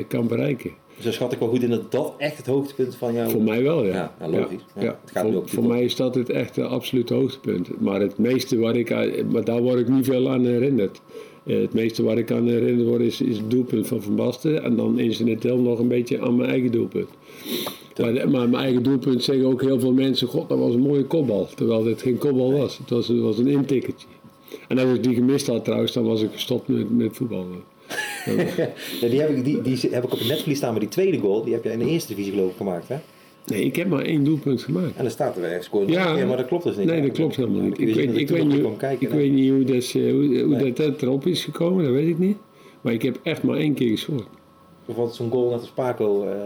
kan 0.09 0.27
bereiken. 0.27 0.71
Dus 1.03 1.15
schat 1.15 1.33
ik 1.33 1.39
wel 1.39 1.49
goed 1.49 1.63
in 1.63 1.71
dat 1.71 1.93
dat 1.93 2.15
echt 2.19 2.37
het 2.37 2.47
hoogtepunt 2.47 2.97
van 2.97 3.13
jou 3.13 3.31
Voor 3.31 3.43
mij 3.43 3.63
wel, 3.63 3.85
ja. 3.85 3.95
Ja, 3.95 4.15
ja, 4.21 4.29
logisch. 4.29 4.65
Ja, 4.75 4.83
Ja, 4.83 4.99
het 5.01 5.11
gaat 5.11 5.31
nu 5.31 5.41
voor, 5.45 5.67
mij 5.67 5.85
is 5.85 5.97
dat 5.97 6.15
het 6.15 6.31
echt 6.31 6.57
een 6.57 6.67
absoluut 6.67 7.09
hoogtepunt. 7.09 7.81
Maar 7.81 8.01
het 8.01 8.19
meeste 8.19 8.59
waar 8.59 8.77
ik 8.77 8.93
aan, 8.93 9.11
maar 9.31 9.45
daar 9.45 9.63
word 9.63 9.79
ik 9.79 9.89
niet 9.89 10.05
veel 10.05 10.31
aan 10.31 10.45
herinnerd. 10.45 11.01
Eh, 11.45 11.61
het 11.61 11.75
meeste 11.75 12.03
waar 12.03 12.19
ik 12.19 12.31
aan 12.31 12.47
herinnerd 12.47 12.89
word 12.89 13.01
is, 13.01 13.21
is 13.21 13.37
het 13.37 13.51
doelpunt 13.51 13.87
van 13.87 14.03
Van 14.03 14.17
Basten. 14.17 14.63
En 14.63 14.77
dan 14.77 14.99
incidenteel 14.99 15.59
nog 15.59 15.79
een 15.79 15.89
beetje 15.89 16.21
aan 16.21 16.37
mijn 16.37 16.51
eigen 16.51 16.73
doelpunt. 16.73 17.09
Maar, 17.97 18.13
maar 18.13 18.49
mijn 18.49 18.63
eigen 18.63 18.83
doelpunt 18.83 19.23
zeggen 19.23 19.47
ook 19.47 19.63
heel 19.63 19.81
veel 19.81 19.93
mensen: 19.93 20.29
God, 20.29 20.49
dat 20.49 20.59
was 20.59 20.75
een 20.75 20.81
mooie 20.81 21.05
kopbal. 21.05 21.49
Terwijl 21.55 21.87
het 21.87 22.03
geen 22.03 22.19
kopbal 22.19 22.53
was. 22.53 22.79
Het 22.79 22.91
was, 22.91 23.09
het 23.09 23.21
was 23.21 23.39
een 23.39 23.47
intikkertje. 23.47 24.07
En 24.69 24.79
als 24.79 24.95
ik 24.95 25.03
die 25.03 25.15
gemist 25.15 25.47
had 25.47 25.65
trouwens, 25.65 25.93
dan 25.93 26.05
was 26.05 26.23
ik 26.23 26.33
gestopt 26.33 26.69
met, 26.69 26.97
met 26.97 27.17
voetballen. 27.17 27.73
Ja, 29.01 29.09
die, 29.09 29.21
heb 29.21 29.31
ik, 29.31 29.45
die, 29.45 29.63
die 29.63 29.79
heb 29.91 30.05
ik 30.05 30.13
op 30.13 30.19
het 30.19 30.29
netvlies 30.29 30.57
staan, 30.57 30.71
maar 30.71 30.81
die 30.81 30.89
tweede 30.89 31.19
goal, 31.19 31.45
die 31.45 31.53
heb 31.53 31.65
jij 31.65 31.73
in 31.73 31.79
de 31.79 31.85
eerste 31.89 32.09
divisie 32.09 32.33
geloof 32.33 32.51
ik 32.51 32.57
gemaakt. 32.57 32.89
Hè? 32.89 32.97
Nee, 33.47 33.65
ik 33.65 33.77
heb 33.77 33.89
maar 33.89 34.03
één 34.03 34.25
doelpunt 34.25 34.63
gemaakt. 34.63 34.97
En 34.97 35.03
dan 35.03 35.11
staat 35.11 35.37
er 35.37 35.43
weer 35.43 35.63
scoren. 35.63 35.89
Ja. 35.89 36.17
Ja, 36.17 36.27
maar 36.27 36.37
dat 36.37 36.47
klopt 36.47 36.65
dus 36.65 36.77
niet. 36.77 36.87
Nee, 36.87 37.03
dat 37.03 37.13
klopt 37.13 37.37
helemaal 37.37 37.61
niet. 37.61 37.79
Ik 37.81 37.95
weet, 37.95 38.17
ik 38.17 38.29
weet 38.29 38.47
niet, 38.47 38.77
kijken, 38.77 39.07
ik 39.07 39.13
weet 39.13 39.33
niet 39.33 39.51
hoe, 39.51 39.65
eh, 39.65 40.13
hoe, 40.13 40.41
hoe 40.43 40.57
Nee. 40.57 40.73
dat, 40.73 41.03
erop 41.03 41.27
is 41.27 41.45
gekomen, 41.45 41.85
dat 41.85 41.93
weet 41.93 42.09
ik 42.09 42.19
niet. 42.19 42.37
Maar 42.81 42.93
ik 42.93 43.03
heb 43.03 43.19
echt 43.23 43.43
maar 43.43 43.57
één 43.57 43.75
keer 43.75 43.91
gescoord. 43.91 44.27
Bijvoorbeeld 44.87 45.17
zo'n 45.17 45.31
goal 45.31 45.51
net 45.51 45.61
als 45.61 45.71
Paco 45.71 46.25
eh, 46.27 46.37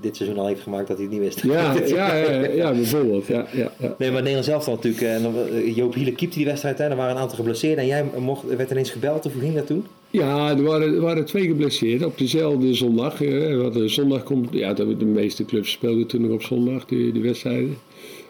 dit 0.00 0.16
seizoen 0.16 0.38
al 0.38 0.46
heeft 0.46 0.60
gemaakt 0.62 0.88
dat 0.88 0.96
hij 0.96 1.06
het 1.06 1.14
niet 1.14 1.22
wist. 1.24 1.42
Ja, 1.54 1.74
ja, 1.86 2.14
ja, 2.16 2.46
ja, 2.46 2.72
bijvoorbeeld. 2.72 3.26
Ja, 3.26 3.46
ja, 3.52 3.72
ja. 3.78 3.94
Nee, 3.98 4.10
maar 4.10 4.18
Nederland 4.20 4.44
zelf 4.44 4.64
dan 4.64 4.74
natuurlijk. 4.74 5.02
eh, 5.02 5.14
En 5.14 5.24
eh, 5.64 5.76
Joop 5.76 5.94
Hiele 5.94 6.12
keepte 6.12 6.36
die 6.36 6.46
wedstrijd. 6.46 6.78
Hè, 6.78 6.84
er 6.84 6.96
waren 6.96 7.14
een 7.14 7.20
aantal 7.20 7.36
geblesseerd. 7.36 7.78
En 7.78 7.86
jij 7.86 8.04
mocht, 8.18 8.56
werd 8.56 8.70
ineens 8.70 8.90
gebeld. 8.90 9.26
Of 9.26 9.32
hoe 9.32 9.42
ging 9.42 9.54
dat 9.54 9.66
toen? 9.66 9.84
Ja, 10.10 10.50
er 10.56 10.62
waren, 10.62 10.94
er 10.94 11.00
waren 11.00 11.24
twee 11.24 11.46
geblesseerd 11.46 12.04
op 12.04 12.18
dezelfde 12.18 12.74
zondag. 12.74 13.22
eh, 13.22 13.56
wat 13.56 13.72
de 13.72 13.88
zondag 13.88 14.22
komt, 14.22 14.48
ja, 14.52 14.72
de, 14.72 14.96
de 14.96 15.04
meeste 15.04 15.44
clubs 15.44 15.70
speelden 15.70 16.06
toen 16.06 16.20
nog 16.20 16.30
op 16.30 16.42
zondag, 16.42 16.84
de, 16.84 17.12
de 17.12 17.20
wedstrijden. 17.20 17.76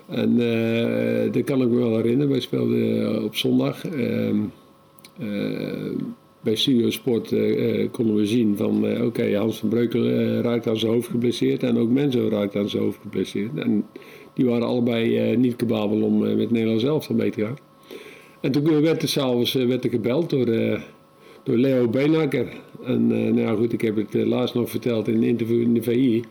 En 0.08 0.40
eh, 0.40 1.32
dat 1.32 1.44
kan 1.44 1.62
ik 1.62 1.68
me 1.68 1.76
wel 1.76 1.96
herinneren. 1.96 2.30
Wij 2.30 2.40
speelden 2.40 3.02
eh, 3.16 3.24
op 3.24 3.36
zondag. 3.36 3.86
ehm, 3.86 4.36
eh, 5.20 5.28
bij 6.40 6.56
Studio 6.56 6.90
Sport 6.90 7.32
eh, 7.32 7.82
eh, 7.82 7.90
konden 7.90 8.14
we 8.14 8.26
zien 8.26 8.56
van 8.56 8.86
eh, 8.86 9.04
oké, 9.04 9.36
Hans 9.36 9.58
van 9.58 9.68
Breukelen 9.68 10.42
raakt 10.42 10.66
aan 10.66 10.78
zijn 10.78 10.92
hoofd 10.92 11.08
geblesseerd 11.08 11.62
en 11.62 11.78
ook 11.78 11.90
Menzo 11.90 12.28
raakt 12.28 12.56
aan 12.56 12.68
zijn 12.68 12.82
hoofd 12.82 12.98
geblesseerd. 13.02 13.58
En 13.58 13.86
die 14.34 14.46
waren 14.46 14.66
allebei 14.66 15.36
niet 15.36 15.56
kababel 15.56 16.02
om 16.02 16.18
met 16.18 16.50
Nederland 16.50 16.80
zelf 16.80 17.10
mee 17.10 17.30
te 17.30 17.40
gaan. 17.40 17.56
En 18.40 18.52
toen 18.52 18.80
werd 18.80 19.02
er 19.02 19.08
s'avonds 19.08 19.52
werd 19.52 19.84
er 19.84 19.90
gebeld 19.90 20.30
door, 20.30 20.46
door 21.42 21.56
Leo 21.56 21.88
Beenhakker. 21.88 22.46
En 22.84 23.34
nou 23.34 23.58
goed, 23.58 23.72
ik 23.72 23.80
heb 23.80 23.96
het 23.96 24.14
laatst 24.14 24.54
nog 24.54 24.70
verteld 24.70 25.08
in 25.08 25.14
een 25.14 25.22
interview 25.22 25.60
in 25.60 25.74
de 25.74 25.82
VI. 25.82 26.22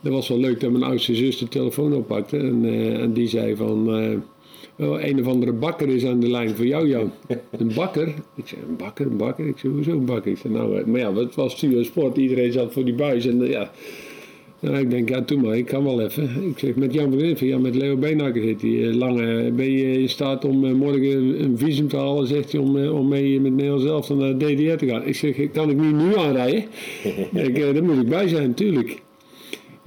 Dat 0.00 0.12
was 0.12 0.28
wel 0.28 0.38
leuk 0.38 0.60
dat 0.60 0.70
mijn 0.70 0.82
oudste 0.82 1.14
zus 1.14 1.38
de 1.38 1.48
telefoon 1.48 1.94
oppakte 1.94 2.36
en, 2.36 2.64
en 3.00 3.12
die 3.12 3.28
zei 3.28 3.56
van 3.56 3.90
Oh, 4.80 5.02
een 5.02 5.20
of 5.20 5.26
andere 5.26 5.52
bakker 5.52 5.88
is 5.88 6.06
aan 6.06 6.20
de 6.20 6.30
lijn 6.30 6.56
voor 6.56 6.66
jou, 6.66 6.88
Jan. 6.88 7.12
Een 7.50 7.72
bakker? 7.74 8.14
Ik 8.34 8.46
zei, 8.46 8.60
een 8.68 8.76
bakker, 8.76 9.06
een 9.06 9.16
bakker? 9.16 9.46
Ik 9.46 9.58
zei, 9.58 9.72
hoezo 9.72 9.90
een 9.90 10.04
bakker? 10.04 10.30
Ik 10.30 10.38
zei, 10.38 10.52
nou, 10.52 10.78
eh, 10.78 10.84
maar 10.84 11.00
ja, 11.00 11.14
het 11.14 11.34
was 11.34 11.52
studio 11.52 11.82
sport. 11.82 12.16
Iedereen 12.16 12.52
zat 12.52 12.72
voor 12.72 12.84
die 12.84 12.94
buis. 12.94 13.26
En 13.26 13.42
uh, 13.42 13.50
ja, 13.50 13.70
nou, 14.60 14.78
ik 14.78 14.90
denk, 14.90 15.08
ja, 15.08 15.20
doe 15.20 15.40
maar, 15.40 15.56
ik 15.56 15.66
kan 15.66 15.84
wel 15.84 16.00
even. 16.00 16.44
Ik 16.48 16.58
zeg, 16.58 16.74
met 16.74 16.94
Jan 16.94 17.10
van 17.10 17.18
Riffen, 17.18 17.46
ja, 17.46 17.58
met 17.58 17.74
Leo 17.74 17.96
Beenhakker 17.96 18.42
zit 18.42 18.60
hij. 18.60 18.70
Uh, 18.70 18.94
lange, 18.94 19.50
ben 19.50 19.72
je 19.72 20.00
in 20.00 20.08
staat 20.08 20.44
om 20.44 20.76
morgen 20.76 21.42
een 21.42 21.58
visum 21.58 21.88
te 21.88 21.96
halen, 21.96 22.26
zegt 22.26 22.52
hij, 22.52 22.60
om, 22.60 22.88
om 22.88 23.08
mee 23.08 23.40
met 23.40 23.52
Nederland 23.52 23.82
zelf 23.82 24.08
naar 24.08 24.36
DDR 24.36 24.76
te 24.76 24.86
gaan. 24.86 25.06
Ik 25.06 25.16
zeg, 25.16 25.50
kan 25.52 25.70
ik 25.70 25.76
niet 25.76 25.94
nu 25.94 26.16
aanrijden? 26.16 26.64
ik, 27.46 27.74
daar 27.74 27.84
moet 27.84 28.02
ik 28.02 28.08
bij 28.08 28.28
zijn, 28.28 28.48
natuurlijk. 28.48 29.00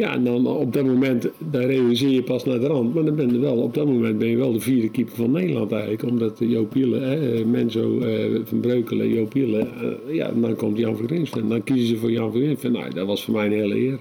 Ja, 0.02 0.14
en 0.14 0.24
dan 0.24 0.48
op 0.48 0.74
dat 0.74 0.86
moment, 0.86 1.30
daar 1.38 1.66
realiseer 1.66 2.10
je 2.10 2.24
pas 2.24 2.46
naar 2.46 2.60
de 2.60 2.68
rand. 2.68 2.94
Maar 2.94 3.06
dan 3.06 3.16
ben 3.16 3.34
je 3.34 3.40
wel, 3.40 3.56
op 3.56 3.74
dat 3.74 3.86
moment 3.86 4.18
ben 4.18 4.28
je 4.28 4.38
wel 4.38 4.52
de 4.54 4.60
vierde 4.60 4.90
keeper 4.90 5.16
van 5.16 5.32
Nederland 5.32 5.72
eigenlijk. 5.72 6.04
Omdat 6.04 6.38
Joop 6.40 6.74
Hiele, 6.74 7.46
Menzo 7.46 8.00
uh, 8.00 8.40
van 8.44 8.60
Breukelen, 8.60 9.10
Joop 9.14 9.34
Hiele, 9.34 9.68
ja, 10.08 10.32
dan 10.32 10.56
komt 10.56 10.78
Jan 10.78 10.98
van 10.98 11.08
Grinsven. 11.08 11.50
Dan 11.50 11.64
kiezen 11.64 11.88
ze 11.88 11.98
voor 11.98 12.12
Jan 12.12 12.32
van 12.32 12.42
Grinsven. 12.42 12.72
Nou, 12.72 12.94
dat 12.94 13.08
was 13.08 13.24
voor 13.24 13.34
mij 13.34 13.46
een 13.46 13.52
hele 13.52 13.76
eer. 13.76 14.00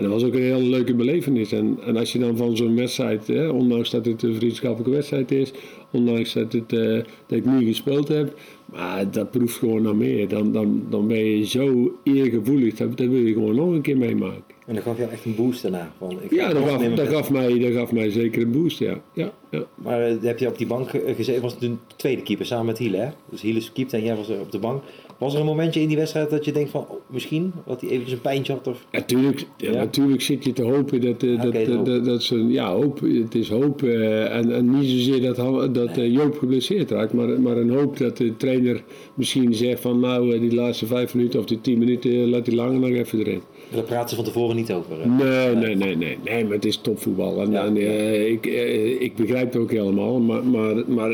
En 0.00 0.06
dat 0.06 0.20
was 0.20 0.24
ook 0.24 0.34
een 0.34 0.42
hele 0.42 0.68
leuke 0.68 0.94
belevenis. 0.94 1.52
En, 1.52 1.78
en 1.86 1.96
als 1.96 2.12
je 2.12 2.18
dan 2.18 2.36
van 2.36 2.56
zo'n 2.56 2.76
wedstrijd, 2.76 3.26
hè, 3.26 3.48
ondanks 3.48 3.90
dat 3.90 4.04
het 4.04 4.22
een 4.22 4.34
vriendschappelijke 4.34 4.90
wedstrijd 4.90 5.30
is, 5.30 5.52
ondanks 5.90 6.32
dat, 6.32 6.52
het, 6.52 6.72
uh, 6.72 7.02
dat 7.26 7.38
ik 7.38 7.44
niet 7.44 7.68
gespeeld 7.68 8.08
heb, 8.08 8.38
maar 8.64 9.10
dat 9.10 9.30
proeft 9.30 9.56
gewoon 9.56 9.82
naar 9.82 9.96
meer. 9.96 10.28
Dan, 10.28 10.52
dan, 10.52 10.86
dan 10.90 11.06
ben 11.06 11.24
je 11.24 11.46
zo 11.46 11.92
eergevoelig, 12.02 12.74
dat, 12.74 12.96
dat 12.96 13.06
wil 13.06 13.20
je 13.20 13.32
gewoon 13.32 13.54
nog 13.54 13.72
een 13.72 13.80
keer 13.80 13.96
meemaken. 13.96 14.42
En 14.66 14.74
dat 14.74 14.84
gaf 14.84 14.98
jou 14.98 15.10
echt 15.10 15.24
een 15.24 15.34
boost 15.34 15.62
daarna? 15.62 15.92
ik 16.20 16.30
ja, 16.30 16.52
dat 16.52 16.68
gaf, 16.68 16.82
dat, 16.82 17.08
gaf 17.08 17.30
mij, 17.30 17.58
dat 17.58 17.72
gaf 17.72 17.92
mij 17.92 18.10
zeker 18.10 18.42
een 18.42 18.52
boost, 18.52 18.78
ja. 18.78 19.00
ja, 19.12 19.32
ja. 19.50 19.64
Maar 19.74 20.10
uh, 20.10 20.22
heb 20.22 20.38
je 20.38 20.48
op 20.48 20.58
die 20.58 20.66
bank 20.66 20.90
gezeten, 21.16 21.42
was 21.42 21.58
de 21.58 21.74
tweede 21.96 22.22
keeper 22.22 22.46
samen 22.46 22.66
met 22.66 22.78
Hiele, 22.78 22.96
hè? 22.96 23.08
Dus 23.30 23.40
Hiele 23.40 23.62
keept 23.72 23.92
en 23.92 24.02
jij 24.02 24.16
was 24.16 24.28
op 24.28 24.52
de 24.52 24.58
bank. 24.58 24.82
Was 25.20 25.34
er 25.34 25.40
een 25.40 25.46
momentje 25.46 25.80
in 25.80 25.88
die 25.88 25.96
wedstrijd 25.96 26.30
dat 26.30 26.44
je 26.44 26.52
denkt 26.52 26.70
van, 26.70 26.84
oh, 26.88 27.00
misschien, 27.06 27.52
dat 27.66 27.80
hij 27.80 27.90
eventjes 27.90 28.14
een 28.14 28.20
pijntje 28.20 28.52
had? 28.52 28.66
Of... 28.66 28.86
Natuurlijk, 28.92 29.46
ja, 29.56 29.72
natuurlijk 29.72 30.22
zit 30.22 30.44
je 30.44 30.52
te 30.52 30.62
hopen 30.62 31.00
dat, 31.00 31.22
uh, 31.22 31.42
dat, 31.42 31.52
dat, 31.52 31.86
dat, 31.86 32.04
dat, 32.04 32.22
ze, 32.22 32.46
ja, 32.48 32.72
hoop, 32.72 33.00
het 33.00 33.34
is 33.34 33.48
hoop. 33.48 33.82
Uh, 33.82 34.34
en, 34.36 34.54
en 34.54 34.70
niet 34.70 34.90
zozeer 34.90 35.22
dat, 35.22 35.74
dat 35.74 35.96
nee. 35.96 36.12
Joop 36.12 36.38
geblesseerd 36.38 36.90
raakt, 36.90 37.12
maar, 37.12 37.40
maar 37.40 37.56
een 37.56 37.70
hoop 37.70 37.96
dat 37.96 38.16
de 38.16 38.36
trainer 38.36 38.82
misschien 39.14 39.54
zegt 39.54 39.80
van, 39.80 40.00
nou, 40.00 40.40
die 40.40 40.54
laatste 40.54 40.86
vijf 40.86 41.14
minuten 41.14 41.40
of 41.40 41.46
die 41.46 41.60
tien 41.60 41.78
minuten, 41.78 42.28
laat 42.30 42.44
die 42.44 42.54
langer 42.54 42.80
nog 42.80 42.90
even 42.90 43.18
erin. 43.18 43.42
Daar 43.70 43.82
praten 43.82 44.08
ze 44.08 44.14
van 44.14 44.24
tevoren 44.24 44.56
niet 44.56 44.72
over. 44.72 45.08
Nee, 45.08 45.54
nee, 45.54 45.76
nee, 45.76 45.96
nee, 45.96 46.18
nee, 46.24 46.44
maar 46.44 46.52
het 46.52 46.64
is 46.64 46.76
topvoetbal. 46.76 47.40
En, 47.40 47.54
en 47.54 47.76
uh, 47.76 48.30
ik, 48.30 48.46
uh, 48.46 49.00
ik 49.00 49.16
begrijp 49.16 49.52
het 49.52 49.62
ook 49.62 49.70
helemaal, 49.70 50.20
maar, 50.20 50.44
maar, 50.44 50.82
maar 50.86 51.10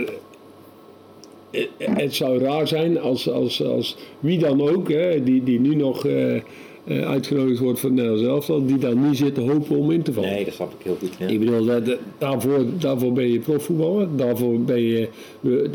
het 1.79 2.15
zou 2.15 2.39
raar 2.39 2.69
zijn 2.69 3.01
als, 3.01 3.31
als, 3.31 3.63
als 3.63 3.97
wie 4.21 4.39
dan 4.39 4.61
ook, 4.61 4.89
hè, 4.89 5.23
die, 5.23 5.43
die 5.43 5.61
nu 5.61 5.75
nog 5.75 6.07
uh, 6.07 6.41
uitgenodigd 6.87 7.61
wordt 7.61 7.81
voor 7.81 7.93
Nederland 7.93 8.45
zelf, 8.45 8.63
die 8.67 8.79
daar 8.79 8.97
niet 8.97 9.17
zit 9.17 9.35
te 9.35 9.41
hopen 9.41 9.77
om 9.77 9.91
in 9.91 10.03
te 10.03 10.13
vallen. 10.13 10.31
Nee, 10.31 10.45
dat 10.45 10.55
snap 10.55 10.73
ik 10.79 10.85
heel 10.85 10.97
goed. 10.99 11.11
Ja. 11.19 11.27
Ik 11.27 11.39
bedoel, 11.39 11.65
dat, 11.65 11.99
daarvoor, 12.19 12.65
daarvoor 12.79 13.13
ben 13.13 13.33
je 13.33 13.39
profvoetballer, 13.39 14.09
daarvoor 14.17 14.61
ben 14.61 14.83
je, 14.83 15.09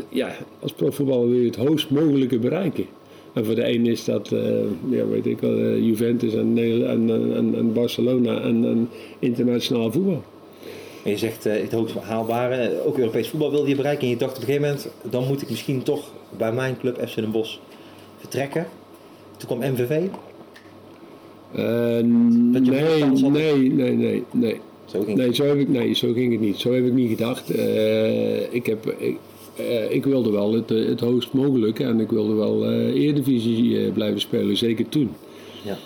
ja, 0.08 0.36
als 0.60 0.72
profvoetballer 0.72 1.28
wil 1.28 1.38
je 1.38 1.46
het 1.46 1.56
hoogst 1.56 1.90
mogelijke 1.90 2.38
bereiken. 2.38 2.84
En 3.32 3.44
voor 3.44 3.54
de 3.54 3.68
een 3.74 3.86
is 3.86 4.04
dat, 4.04 4.30
uh, 4.32 4.40
ja, 4.90 5.06
weet 5.06 5.26
ik 5.26 5.38
wel, 5.38 5.76
Juventus 5.76 6.34
en, 6.34 6.58
en, 6.58 7.10
en, 7.36 7.54
en 7.54 7.72
Barcelona 7.72 8.40
en, 8.40 8.64
en 8.64 8.88
internationaal 9.18 9.92
voetbal. 9.92 10.22
En 11.02 11.10
je 11.10 11.16
zegt 11.16 11.46
uh, 11.46 11.52
het 11.60 11.72
hoogst 11.72 11.94
haalbare, 11.94 12.84
ook 12.84 12.98
Europees 12.98 13.28
voetbal 13.28 13.50
wilde 13.50 13.68
je 13.68 13.76
bereiken. 13.76 14.04
En 14.04 14.10
je 14.10 14.16
dacht 14.16 14.36
op 14.36 14.42
een 14.42 14.44
gegeven 14.44 14.68
moment, 14.68 14.88
dan 15.10 15.26
moet 15.26 15.42
ik 15.42 15.50
misschien 15.50 15.82
toch 15.82 16.10
bij 16.36 16.52
mijn 16.52 16.78
club 16.78 17.08
FC 17.08 17.14
Den 17.14 17.30
Bosch 17.30 17.56
vertrekken. 18.18 18.66
Toen 19.36 19.58
kwam 19.58 19.72
MVV. 19.72 20.00
Uh, 21.56 22.04
nee, 22.04 22.60
nee, 23.30 23.70
nee, 23.70 23.96
nee, 23.96 24.24
nee. 24.30 24.60
Zo 24.84 25.02
ging 25.02 25.18
nee, 25.18 25.34
zo 25.34 25.44
heb 25.44 25.56
ik, 25.56 25.68
nee, 25.68 25.94
zo 25.94 26.12
ging 26.12 26.32
het 26.32 26.40
niet. 26.40 26.56
Zo 26.56 26.72
heb 26.72 26.86
ik 26.86 26.92
niet 26.92 27.10
gedacht. 27.10 27.56
Uh, 27.56 28.54
ik, 28.54 28.66
heb, 28.66 28.86
ik, 28.86 29.16
uh, 29.60 29.90
ik, 29.90 30.04
wilde 30.04 30.30
wel 30.30 30.52
het, 30.52 30.68
het 30.68 31.00
hoogst 31.00 31.32
mogelijke 31.32 31.84
en 31.84 32.00
ik 32.00 32.10
wilde 32.10 32.34
wel 32.34 32.72
Eredivisie 32.72 33.90
blijven 33.90 34.20
spelen, 34.20 34.56
zeker 34.56 34.88
toen. 34.88 35.10
Ja. 35.62 35.76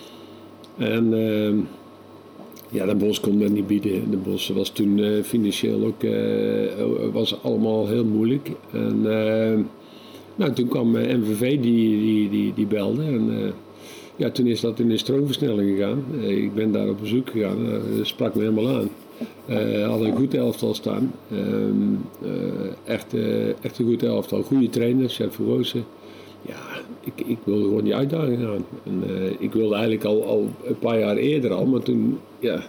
En 0.79 1.13
ehm, 1.13 1.57
ja, 2.71 2.87
de 2.87 2.95
Bos 2.95 3.21
kon 3.21 3.39
dat 3.39 3.51
niet 3.51 3.67
bieden. 3.67 4.11
De 4.11 4.17
Bos 4.17 4.49
was 4.49 4.71
toen 4.71 4.99
uh, 4.99 5.23
financieel 5.23 5.85
ook 5.85 6.03
uh, 6.03 7.13
was 7.13 7.43
allemaal 7.43 7.87
heel 7.87 8.05
moeilijk. 8.05 8.51
En 8.73 8.97
uh, 9.05 9.65
nou, 10.37 10.53
toen 10.53 10.69
kwam 10.69 10.91
MVV 10.91 11.61
die, 11.61 12.01
die, 12.01 12.29
die, 12.31 12.53
die 12.55 12.67
belde. 12.67 13.03
En 13.03 13.53
ja, 14.17 14.31
toen 14.31 14.47
is 14.47 14.61
dat 14.61 14.79
in 14.79 14.91
een 14.91 14.99
stroomversnelling 14.99 15.71
gegaan. 15.71 16.05
ik 16.23 16.55
ben 16.55 16.73
daar 16.73 16.89
op 16.89 17.01
bezoek 17.01 17.31
gegaan. 17.31 17.69
dat 17.97 18.07
sprak 18.07 18.35
me 18.35 18.41
helemaal 18.41 18.77
aan. 18.77 18.89
Uh, 19.49 19.89
had 19.89 20.01
een 20.01 20.17
goed 20.17 20.35
elftal 20.35 20.75
staan. 20.75 21.13
Ehm, 21.31 21.95
echt, 22.85 23.15
echt 23.61 23.79
een 23.79 23.87
goed 23.87 24.03
elftal. 24.03 24.43
Goede 24.43 24.69
trainer, 24.69 25.09
Chef 25.09 25.39
Rozen. 25.39 25.85
Ja, 26.43 26.76
ik, 27.07 27.27
ik 27.27 27.39
wilde 27.45 27.63
gewoon 27.63 27.85
die 27.85 27.95
uitdaging 27.95 28.47
aan. 28.47 28.65
En, 28.85 29.03
uh, 29.07 29.31
ik 29.39 29.53
wilde 29.53 29.75
eigenlijk 29.75 30.05
al, 30.05 30.25
al 30.25 30.49
een 30.65 30.79
paar 30.79 30.99
jaar 30.99 31.17
eerder 31.17 31.53
al, 31.53 31.67
maar 31.67 31.83
toen, 31.83 32.19
ja. 32.39 32.63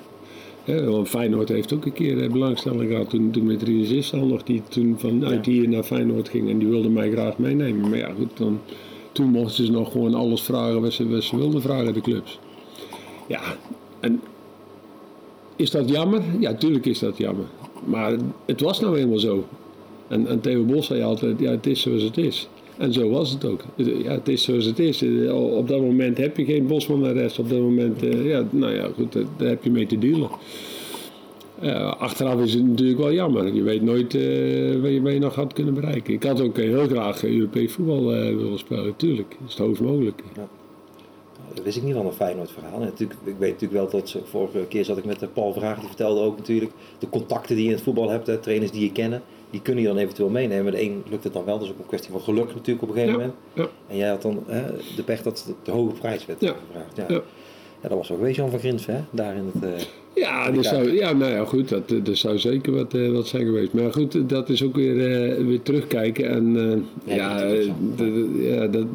Hè, 0.63 0.89
want 0.89 1.10
Feyenoord 1.10 1.50
heeft 1.50 1.74
ook 1.74 1.86
een 1.86 1.94
keer 1.94 2.17
uh, 2.17 2.32
belangstelling 2.32 2.89
gehad 2.89 3.10
toen, 3.10 3.32
toen 3.32 3.46
met 3.46 3.63
Rinus 3.63 4.13
al 4.13 4.25
nog, 4.25 4.44
die 4.44 4.62
toen 4.70 4.96
vanuit 4.98 5.46
ja. 5.46 5.51
hier 5.51 5.70
naar 5.70 5.84
Feyenoord 5.84 6.29
ging 6.29 6.50
en 6.50 6.58
die 6.58 6.67
wilde 6.67 6.89
mij 6.89 7.12
graag 7.12 7.38
meenemen. 7.38 7.89
Maar 7.89 7.98
ja, 7.98 8.12
goed, 8.17 8.38
dan, 8.38 8.60
toen 9.12 9.29
mochten 9.29 9.65
ze 9.65 9.72
nog 9.72 9.91
gewoon 9.91 10.13
alles 10.13 10.41
vragen 10.41 10.82
wat 10.82 10.94
ze, 10.94 11.10
wat 11.10 11.24
ze 11.24 11.38
wilden 11.38 11.62
vragen, 11.62 11.94
de 11.94 12.01
clubs. 12.01 12.39
Ja, 13.27 13.41
en 14.00 14.22
is 15.56 15.72
dat 15.72 15.89
jammer? 15.89 16.22
Ja, 16.39 16.53
tuurlijk 16.53 16.86
is 16.86 17.00
dat 17.00 17.17
jammer. 17.17 17.46
Maar 17.86 18.15
het 18.46 18.62
was 18.62 18.79
nou 18.79 18.98
eenmaal 18.98 19.20
zo. 19.20 19.46
En, 20.08 20.27
en 20.27 20.41
Theo 20.41 20.63
Bos 20.63 20.86
zei 20.86 21.01
altijd, 21.01 21.39
ja, 21.39 21.51
het 21.51 21.67
is 21.67 21.82
zoals 21.82 22.01
het 22.01 22.17
is. 22.17 22.50
En 22.78 22.94
zo 22.94 23.10
was 23.10 23.32
het 23.32 23.46
ook. 23.46 23.62
Ja, 23.76 24.12
het 24.12 24.28
is 24.28 24.44
zoals 24.44 24.66
het 24.66 24.80
is. 24.80 25.04
Op 25.32 25.68
dat 25.68 25.82
moment 25.82 26.18
heb 26.18 26.38
je 26.38 26.46
geen 26.46 26.68
Bosman 26.68 27.00
naar 27.00 27.14
rest. 27.14 27.40
Op 27.40 27.50
dat 27.50 27.60
moment, 27.60 28.04
eh, 28.04 28.26
ja, 28.26 28.44
nou 28.50 28.74
ja, 28.74 28.90
goed, 28.96 29.14
daar 29.14 29.48
heb 29.48 29.64
je 29.64 29.72
mee 29.72 29.86
te 29.86 29.98
dealen. 29.98 30.30
Achteraf 31.98 32.42
is 32.42 32.54
het 32.54 32.66
natuurlijk 32.66 33.00
wel 33.00 33.14
jammer. 33.14 33.54
Je 33.54 33.62
weet 33.64 33.82
nooit 33.82 34.14
waar, 34.14 34.92
je, 34.92 35.00
waar, 35.04 35.20
nog 35.20 35.36
had 35.36 35.54
kunnen 35.54 35.74
bereiken. 35.74 36.14
Ik 36.14 36.24
had 36.24 36.42
ook 36.42 36.58
heel 36.58 36.88
graag 36.88 37.24
Europees 37.24 37.72
voetbal 37.72 38.06
willen 38.06 38.60
spelen, 38.60 38.96
tuurlijk. 38.96 39.30
Dat 39.40 39.48
is 39.48 39.54
het 39.54 39.66
hoogst 39.66 39.82
mogelijk. 39.82 40.24
Ja. 40.36 40.48
Dat 41.54 41.64
wist 41.64 41.78
ik 41.78 41.84
niet 41.84 41.94
van 41.94 42.06
een 42.06 42.14
Feyenoord 42.14 42.52
verhaal. 42.52 42.80
natuurlijk, 42.80 43.20
ik 43.24 43.36
weet 43.38 43.52
natuurlijk 43.52 43.92
wel 43.92 44.02
dat 44.02 44.18
vorige 44.24 44.66
keer 44.68 44.86
zat 44.86 44.98
ik 44.98 45.06
met 45.06 45.34
Paul 45.34 45.54
Vraag, 45.54 45.80
die 45.80 45.88
vertelde 45.88 46.22
ook 46.22 46.38
natuurlijk 46.38 46.72
de 47.00 47.10
contacten 47.10 47.56
die 47.56 47.64
je 47.64 47.70
in 47.70 47.76
het 47.76 47.86
voetbal 47.86 48.10
hebt, 48.10 48.42
trainers 48.44 48.72
die 48.72 48.82
je 48.82 48.92
kennen 48.92 49.22
die 49.50 49.62
kunnen 49.62 49.84
je 49.84 49.89
dan 49.89 49.98
eventueel 49.98 50.30
meenemen. 50.30 50.72
De 50.72 50.82
een 50.82 51.04
lukt 51.10 51.24
het 51.24 51.34
dan 51.34 51.46
wel, 51.46 51.62
is 51.62 51.70
ook 51.70 51.80
een 51.80 51.86
kwestie 51.86 52.12
van 52.12 52.22
geluk 52.22 52.54
natuurlijk 52.54 52.82
op 52.82 52.89
een 52.89 52.96
gegeven 52.96 53.13
moment. 53.20 53.34
Ja. 53.54 53.68
En 53.88 53.98
jij 53.98 54.10
had 54.10 54.22
dan 54.22 54.44
hè, 54.48 54.63
de 54.96 55.04
pech 55.04 55.22
dat 55.22 55.54
de 55.63 55.72
hoge 55.72 55.94
prijs 55.94 56.25
werd 56.25 56.39
gevraagd. 56.39 56.96
Ja. 56.96 57.06
Ja. 57.08 57.22
dat 57.82 57.98
was 57.98 58.12
ook 58.12 58.22
wees 58.22 58.36
Jan 58.36 58.50
van 58.50 58.60
Grins, 58.60 58.86
hè? 58.86 59.00
Daar 59.10 59.36
in 59.36 59.51
het... 59.54 59.63
Uh, 59.63 59.88
ja, 60.20 60.52
dat 60.52 60.66
zou, 60.66 60.92
ja, 60.92 61.14
nou 61.14 61.32
ja, 61.32 61.46
goed, 61.46 61.70
dat, 61.70 61.94
dat 62.04 62.18
zou 62.18 62.38
zeker 62.38 62.74
wat, 62.74 62.94
uh, 62.94 63.12
wat 63.12 63.28
zijn 63.28 63.46
geweest. 63.46 63.74
Maar 63.74 63.94
goed, 63.94 64.30
dat 64.30 64.50
is 64.50 64.64
ook 64.64 64.76
weer, 64.76 64.96
uh, 64.96 65.46
weer 65.46 65.62
terugkijken. 65.62 66.30
En 66.30 66.56
uh, 66.56 67.16
ja, 67.16 67.46
ja 68.40 68.68
dat, 68.68 68.86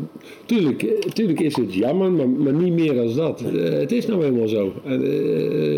tuurlijk, 0.47 1.07
tuurlijk 1.13 1.41
is 1.41 1.57
het 1.57 1.75
jammer, 1.75 2.13
maar, 2.13 2.29
maar 2.29 2.53
niet 2.53 2.73
meer 2.73 2.95
dan 2.95 3.15
dat. 3.15 3.43
Het 3.55 3.93
is 3.93 4.07
nou 4.07 4.25
eenmaal 4.25 4.49
zo. 4.49 4.73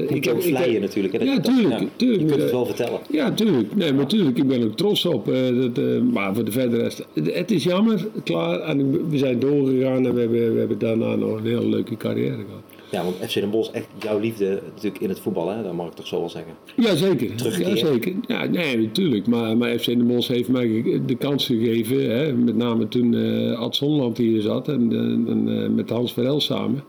ik 0.08 0.24
heb 0.24 0.42
vleien 0.42 0.80
natuurlijk. 0.80 1.18
Hè, 1.18 1.24
ja, 1.24 1.40
tuurlijk. 1.40 1.80
Ja, 1.80 1.86
tuurlijk 1.96 2.20
je 2.20 2.26
kunt 2.26 2.42
het 2.42 2.50
wel 2.50 2.66
vertellen. 2.66 3.00
Ja, 3.10 3.32
tuurlijk. 3.32 3.76
Nee, 3.76 3.92
maar 3.92 4.06
tuurlijk, 4.06 4.38
ik 4.38 4.46
ben 4.46 4.64
ook 4.64 4.76
trots 4.76 5.04
op. 5.04 5.26
dat, 5.74 6.02
maar 6.12 6.34
voor 6.34 6.44
de 6.44 6.52
verdere 6.52 6.82
rest, 6.82 7.06
het 7.14 7.50
is 7.50 7.64
jammer, 7.64 8.06
klaar. 8.24 8.60
En 8.60 9.08
we 9.10 9.18
zijn 9.18 9.38
doorgegaan 9.38 10.06
en 10.06 10.14
we 10.14 10.20
hebben, 10.20 10.52
we 10.52 10.58
hebben 10.58 10.78
daarna 10.78 11.14
nog 11.14 11.36
een 11.38 11.46
hele 11.46 11.68
leuke 11.68 11.96
carrière 11.96 12.34
gehad. 12.34 12.63
Ja, 12.94 13.04
want 13.04 13.16
FC 13.30 13.34
Den 13.34 13.50
Bosch 13.50 13.70
echt 13.70 13.86
jouw 13.98 14.18
liefde 14.18 14.62
natuurlijk 14.74 15.02
in 15.02 15.08
het 15.08 15.18
voetbal, 15.20 15.48
hè? 15.48 15.62
dat 15.62 15.72
mag 15.72 15.86
ik 15.86 15.92
toch 15.92 16.06
zo 16.06 16.18
wel 16.18 16.28
zeggen. 16.30 16.52
Jazeker, 16.76 17.34
Terugkeer. 17.36 17.68
ja, 17.68 17.76
zeker. 17.76 18.12
Ja, 18.26 18.44
nee, 18.44 18.76
natuurlijk. 18.78 19.26
Maar, 19.26 19.56
maar 19.56 19.78
FC 19.78 19.84
Den 19.86 20.06
Bosch 20.06 20.28
heeft 20.28 20.48
mij 20.48 21.00
de 21.06 21.14
kans 21.14 21.46
gegeven, 21.46 22.10
hè, 22.16 22.32
met 22.32 22.56
name 22.56 22.88
toen 22.88 23.14
eh 23.14 23.58
Ad 23.60 23.76
Zonland 23.76 24.18
hier 24.18 24.40
zat 24.40 24.68
en, 24.68 24.92
eh, 24.92 25.32
en 25.32 25.62
eh, 25.62 25.68
met 25.68 25.90
Hans 25.90 26.12
Verel 26.12 26.40
samen. 26.40 26.82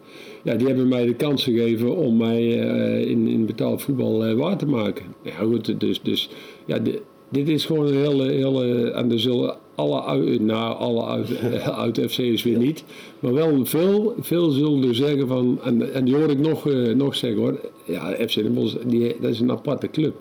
Ja, 0.44 0.56
die 0.56 0.68
hebben 0.68 0.88
mij 0.88 1.06
de 1.06 1.14
kans 1.16 1.44
gegeven 1.44 1.96
om 1.96 2.18
mij 2.18 2.48
in, 3.06 3.28
in 3.28 3.46
betaald 3.46 3.82
voetbal 3.82 4.36
waar 4.36 4.58
te 4.58 4.66
maken. 4.68 5.06
Ja, 5.24 5.32
goed, 5.36 5.80
dus, 5.80 6.02
dus 6.02 6.30
ja, 6.66 6.80
de- 6.80 7.02
dit 7.30 7.50
is 7.50 7.66
gewoon 7.66 7.88
een 7.88 7.94
hele, 7.98 8.32
hele 8.32 8.92
en 8.92 9.12
er 9.12 9.20
zullen 9.20 9.58
alle, 9.76 10.40
nou, 10.40 10.78
alle 10.78 11.06
uit, 11.06 11.38
uit 11.84 12.00
FC's 12.00 12.44
weer 12.44 12.58
niet, 12.58 12.84
maar 13.20 13.34
wel 13.34 13.66
veel, 13.66 14.16
veel 14.20 14.50
zullen 14.50 14.88
er 14.88 14.96
zeggen 14.96 15.28
van, 15.28 15.60
en, 15.64 15.94
en 15.94 16.06
die 16.06 16.16
hoor 16.16 16.30
ik 16.30 16.40
nog, 16.40 16.68
eh, 16.68 16.96
nog 16.96 17.16
zeggen 17.16 17.42
hoor, 17.42 17.60
ja, 17.86 18.16
FC 18.28 18.34
Den 18.34 18.54
Bosch, 18.54 18.76
die, 18.86 19.16
dat 19.22 19.32
is 19.32 19.40
een 19.40 19.52
aparte 19.52 19.90
club. 19.90 20.14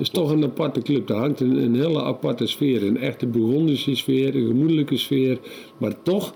Dat 0.00 0.08
is 0.08 0.14
toch 0.14 0.30
een 0.30 0.44
aparte 0.44 0.82
club. 0.82 1.06
Daar 1.06 1.18
hangt 1.18 1.40
een, 1.40 1.56
een 1.56 1.74
hele 1.74 2.02
aparte 2.02 2.46
sfeer. 2.46 2.82
Een 2.82 2.98
echte 2.98 3.26
Burgondische 3.26 3.94
sfeer, 3.94 4.36
een 4.36 4.46
gemoedelijke 4.46 4.96
sfeer. 4.96 5.38
Maar 5.78 6.02
toch, 6.02 6.34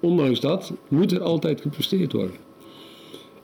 ondanks 0.00 0.40
dat, 0.40 0.72
moet 0.88 1.12
er 1.12 1.22
altijd 1.22 1.60
gepresteerd 1.60 2.12
worden. 2.12 2.47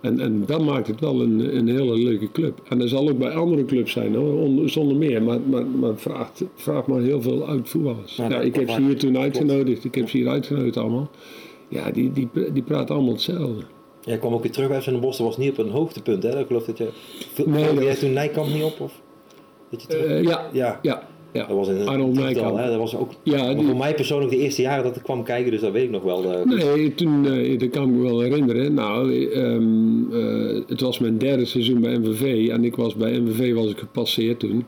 En, 0.05 0.21
en 0.21 0.43
dat 0.47 0.65
maakt 0.65 0.87
het 0.87 1.01
wel 1.01 1.21
een, 1.21 1.57
een 1.57 1.69
hele 1.69 1.99
leuke 1.99 2.31
club. 2.33 2.61
En 2.69 2.79
dat 2.79 2.89
zal 2.89 3.09
ook 3.09 3.19
bij 3.19 3.31
andere 3.31 3.65
clubs 3.65 3.93
zijn, 3.93 4.15
hoor, 4.15 4.41
on- 4.41 4.69
zonder 4.69 4.97
meer. 4.97 5.23
Maar, 5.23 5.41
maar, 5.41 5.67
maar 5.67 5.97
vraagt, 5.97 6.43
vraagt 6.55 6.87
maar 6.87 7.01
heel 7.01 7.23
veel 7.23 7.49
uit 7.49 7.69
voetballers. 7.69 8.17
Ja, 8.17 8.41
ik 8.41 8.55
heb 8.55 8.71
ze 8.71 8.81
hier 8.81 8.99
toen 8.99 9.19
uitgenodigd. 9.19 9.85
Ik 9.85 9.95
heb 9.95 10.09
ze 10.09 10.17
hier 10.17 10.29
uitgenodigd 10.29 10.77
allemaal. 10.77 11.11
Ja, 11.69 11.91
die, 11.91 12.13
die, 12.13 12.29
die 12.53 12.63
praten 12.63 12.95
allemaal 12.95 13.13
hetzelfde. 13.13 13.63
Jij 14.01 14.19
kwam 14.19 14.33
ook 14.35 14.43
weer 14.43 14.53
terug 14.53 14.69
bij 14.69 14.81
FC 14.81 14.89
Den 14.91 15.01
Bosch, 15.01 15.19
dat 15.19 15.27
was 15.27 15.37
niet 15.37 15.51
op 15.51 15.59
een 15.59 15.71
hoogtepunt, 15.71 16.23
hè? 16.23 16.39
Ik 16.41 16.47
geloof 16.47 16.65
dat 16.65 16.79
je... 16.79 16.89
Nee, 17.37 17.47
Nee, 17.65 17.75
dat 17.75 17.85
jij 17.85 17.95
toen 17.95 18.13
Nijkamp 18.13 18.49
niet 18.53 18.63
op? 18.63 18.81
Of? 18.81 19.01
Dat 19.71 19.83
je 19.83 19.89
terug... 19.89 20.07
Eh, 20.07 20.23
ja, 20.23 20.49
ja. 20.53 20.79
ja, 20.83 21.09
ja. 21.35 21.47
Dat 21.47 21.57
was 21.57 21.69
Arnold 21.87 22.17
hè? 22.19 22.69
Dat 22.69 22.77
was 22.79 22.97
ook 22.97 23.11
Ja, 23.23 23.45
maar 23.45 23.55
die- 23.57 23.65
voor 23.67 23.77
mij 23.77 23.95
persoonlijk 23.95 24.31
de 24.31 24.39
eerste 24.39 24.63
jaren 24.63 24.85
dat 24.85 24.97
ik 24.97 25.03
kwam 25.03 25.23
kijken, 25.23 25.51
dus 25.51 25.61
dat 25.61 25.73
weet 25.73 25.85
ik 25.85 25.91
nog 25.91 26.03
wel. 26.03 26.33
eh, 26.33 26.45
Nee, 26.45 26.95
toen, 26.95 27.27
eh, 27.27 27.59
dat 27.59 27.71
kan 27.71 27.89
ik 27.89 27.95
me 27.95 28.03
wel 28.03 28.21
herinneren. 28.21 28.75
Nou, 28.75 29.27
ehm, 29.31 30.13
eh, 30.13 30.61
het 30.67 30.81
was 30.81 30.99
mijn 30.99 31.19
derde 31.19 31.45
seizoen 31.45 31.81
bij 31.81 31.99
MVV 31.99 32.49
en 32.49 32.65
ik 32.65 32.77
was 32.77 32.95
bij 32.95 33.21
MVV 33.21 33.55
was 33.55 33.71
ik 33.71 33.79
gepasseerd 33.79 34.39
toen. 34.39 34.65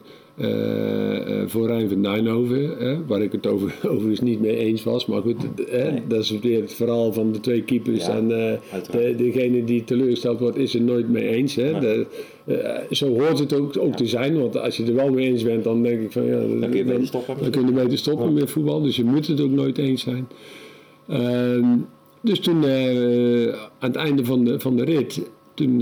Eh, 1.46 1.52
voor 1.52 1.66
Rijn 1.66 1.88
van 1.88 2.02
Duinhoven, 2.02 2.76
hè, 2.78 3.04
waar 3.06 3.22
ik 3.22 3.32
het 3.32 3.46
over, 3.46 3.74
overigens 3.92 4.20
niet 4.20 4.40
mee 4.40 4.56
eens 4.56 4.84
was. 4.84 5.06
Maar 5.06 5.20
goed, 5.22 5.36
Nee. 5.70 6.02
dat 6.08 6.20
is 6.22 6.38
weer 6.38 6.60
het 6.60 6.74
verhaal 6.74 7.12
van 7.12 7.32
de 7.32 7.40
twee 7.40 7.62
keepers. 7.62 8.06
Ja, 8.06 8.16
en 8.16 8.30
eh, 8.50 8.58
de, 8.90 9.14
degene 9.16 9.64
die 9.64 9.84
teleurgesteld 9.84 10.40
wordt, 10.40 10.56
is 10.56 10.74
er 10.74 10.80
nooit 10.82 11.08
mee 11.08 11.28
eens. 11.28 11.54
Hè. 11.54 11.70
Nee. 11.70 11.80
De- 11.80 12.06
eh, 12.44 12.80
zo 12.90 13.08
hoort 13.08 13.38
het 13.38 13.52
ook, 13.54 13.76
ook 13.78 13.96
te 13.96 14.06
zijn, 14.06 14.38
want 14.38 14.58
als 14.58 14.76
je 14.76 14.84
er 14.84 14.94
wel 14.94 15.10
mee 15.10 15.26
eens 15.26 15.42
bent, 15.42 15.64
dan 15.64 15.82
denk 15.82 16.00
ik 16.00 16.12
van 16.12 16.24
ja, 16.24 16.36
Dan 16.60 16.70
kun 16.70 16.76
je 16.76 16.84
beter 16.84 17.06
stoppen. 17.06 17.36
dan 17.40 17.50
kun 17.50 17.66
je 17.66 17.72
beter 17.72 17.98
stoppen 17.98 18.32
met 18.32 18.50
voetbal, 18.50 18.82
dus 18.82 18.96
je 18.96 19.04
moet 19.04 19.26
het 19.26 19.40
ook 19.40 19.50
nooit 19.50 19.78
eens 19.78 20.02
zijn. 20.02 20.28
Ehm, 21.08 21.76
dus 22.20 22.38
toen, 22.38 22.64
aan 23.78 23.88
het 23.90 23.96
einde 23.96 24.24
van 24.24 24.44
de, 24.44 24.60
van 24.60 24.76
de 24.76 24.84
rit, 24.84 25.22
toen, 25.54 25.80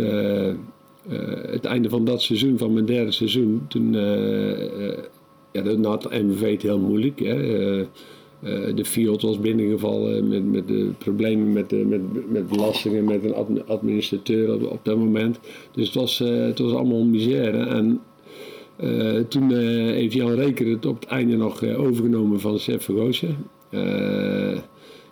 het 1.50 1.64
einde 1.64 1.88
van 1.88 2.04
dat 2.04 2.23
seizoen, 2.23 2.59
van 2.59 2.73
mijn 2.73 2.85
derde 2.87 3.11
seizoen, 3.11 3.62
toen 3.68 3.94
ja, 5.54 5.62
dat 5.62 5.84
had 5.84 6.11
MVV 6.11 6.52
het 6.52 6.62
heel 6.62 6.78
moeilijk. 6.78 7.20
Hè. 7.20 7.34
Eh, 7.34 7.80
eh, 7.80 8.76
de 8.76 8.84
Fiat 8.84 9.23
was 9.23 9.40
binnengevallen 9.40 10.28
met, 10.28 10.52
met 10.52 10.68
de 10.68 10.90
problemen 10.99 11.52
met, 11.52 11.70
de, 11.70 11.76
met, 11.76 12.30
met 12.30 12.49
belastingen, 12.49 13.04
met 13.04 13.25
een 13.25 13.34
admi- 13.34 13.62
administrateur 13.66 14.70
op, 14.70 14.80
dat 14.82 14.96
moment. 14.96 15.38
Dus 15.73 15.87
het 15.87 15.94
was, 15.94 16.20
eh, 16.20 16.28
het 16.28 16.58
was 16.58 16.73
allemaal 16.73 17.04
misère. 17.04 17.66
En 17.66 18.00
toen 19.28 19.52
heeft 19.52 20.12
Jan 20.12 20.34
Reker 20.34 20.66
het 20.66 20.87
op 20.87 21.00
het 21.00 21.08
einde 21.08 21.37
nog 21.37 21.64
overgenomen 21.64 22.40
van 22.40 22.58
Sef 22.58 22.84
Vergoosje. 22.84 23.28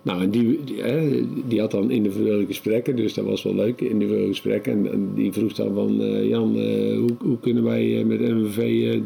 Nou, 0.04 0.22
en 0.22 0.30
die, 0.30 0.60
die, 0.64 0.82
hè, 0.82 1.22
die 1.46 1.60
had 1.60 1.70
dan 1.70 1.90
individuele 1.90 2.46
gesprekken, 2.46 2.96
dus 2.96 3.14
dat 3.14 3.24
was 3.24 3.42
wel 3.42 3.54
leuk, 3.54 3.80
individuele 3.80 4.26
gesprekken. 4.26 4.72
En, 4.72 4.92
en 4.92 5.10
die 5.14 5.32
vroeg 5.32 5.52
dan 5.52 5.74
van, 5.74 6.02
eh, 6.02 6.28
Jan, 6.28 6.56
eh, 6.56 6.96
hoe, 6.98 7.10
hoe 7.18 7.38
kunnen 7.40 7.64
wij 7.64 7.98
eh, 7.98 8.04
met 8.04 8.20
MVV 8.20 8.58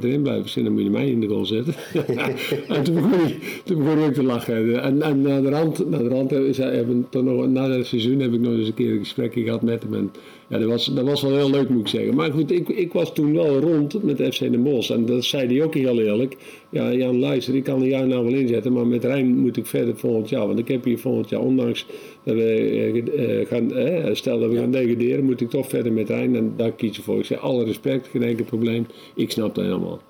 erin 0.03 0.23
blijven? 0.23 0.49
Zei, 0.49 0.65
dan 0.65 0.75
moet 0.75 0.83
je 0.83 0.91
mij 0.91 1.11
in 1.11 1.21
de 1.21 1.29
goal 1.29 1.45
zetten. 1.45 1.75
en 2.69 2.83
toen 2.83 2.95
begon, 2.95 3.27
ik, 3.27 3.61
toen 3.65 3.85
begon 3.85 4.05
ik 4.05 4.15
te 4.15 4.23
lachen. 4.23 4.83
En, 4.83 5.03
en 5.03 5.23
na 5.23 5.41
de 5.41 5.49
rand, 5.49 5.91
na 5.91 5.99
de 5.99 6.09
rand 6.09 6.31
hebben, 6.57 7.07
nog, 7.11 7.49
na 7.49 7.71
het 7.71 7.87
seizoen 7.87 8.21
heb 8.21 8.33
ik 8.33 8.41
nog 8.41 8.53
eens 8.53 8.69
een 8.69 8.75
keer 8.75 8.93
een 8.93 8.99
gesprekje 8.99 9.43
gehad 9.43 9.63
met 9.63 9.83
hem. 9.83 9.95
En, 9.95 10.11
ja, 10.49 10.59
dat 10.59 10.69
was, 10.69 10.85
dat 10.85 11.05
was 11.05 11.23
wel 11.23 11.37
heel 11.37 11.51
leuk, 11.51 11.69
moet 11.69 11.81
ik 11.81 11.89
zeggen. 11.89 12.15
Maar 12.15 12.33
goed, 12.33 12.51
ik, 12.51 12.69
ik 12.69 12.93
was 12.93 13.15
toen 13.15 13.33
wel 13.33 13.59
rond 13.59 14.03
met 14.03 14.35
FC 14.35 14.39
Den 14.39 14.63
Bosch. 14.63 14.91
En 14.91 15.07
dat 15.07 15.25
zei 15.25 15.47
hij 15.47 15.65
ook 15.65 15.75
heel 15.75 16.01
eerlijk. 16.01 16.37
Ja, 16.71 16.93
Jan, 16.93 17.19
luister, 17.19 17.55
ik 17.55 17.65
kan 17.65 17.83
er 17.83 17.89
jou 17.89 18.07
nou 18.07 18.25
wel 18.25 18.35
inzetten. 18.35 18.73
Maar 18.73 18.87
met 18.87 19.05
Rijn 19.05 19.39
moet 19.39 19.57
ik 19.57 19.67
verder 19.67 19.97
volgend 19.97 20.29
jaar. 20.29 20.47
Want 20.47 20.59
ik 20.59 20.69
heb 20.69 20.85
hier 20.85 20.99
volgend 20.99 21.29
jaar, 21.29 21.41
ondanks 21.41 21.87
dat 22.25 22.35
we 22.35 22.43
eh, 22.43 23.41
eh, 23.41 23.47
gaan, 23.47 23.75
eh, 23.75 24.15
stel 24.15 24.41
dat 24.41 24.51
we 24.51 24.57
gaan 24.57 24.71
degraderen, 24.71 25.25
moet 25.25 25.41
ik 25.41 25.51
toch 25.51 25.69
verder 25.69 25.93
met 25.93 26.09
Rijn. 26.09 26.37
En 26.37 26.53
daar 26.57 26.73
kies 26.73 26.99
ik 26.99 27.05
voor. 27.05 27.19
Ik 27.19 27.25
zei, 27.25 27.41
alle 27.41 27.65
respect, 27.65 28.09
geen 28.09 28.23
enkel 28.23 28.45
probleem. 28.45 28.87
Ik 29.15 29.31
snap 29.31 29.55
dat 29.55 29.65
helemaal. 29.65 30.01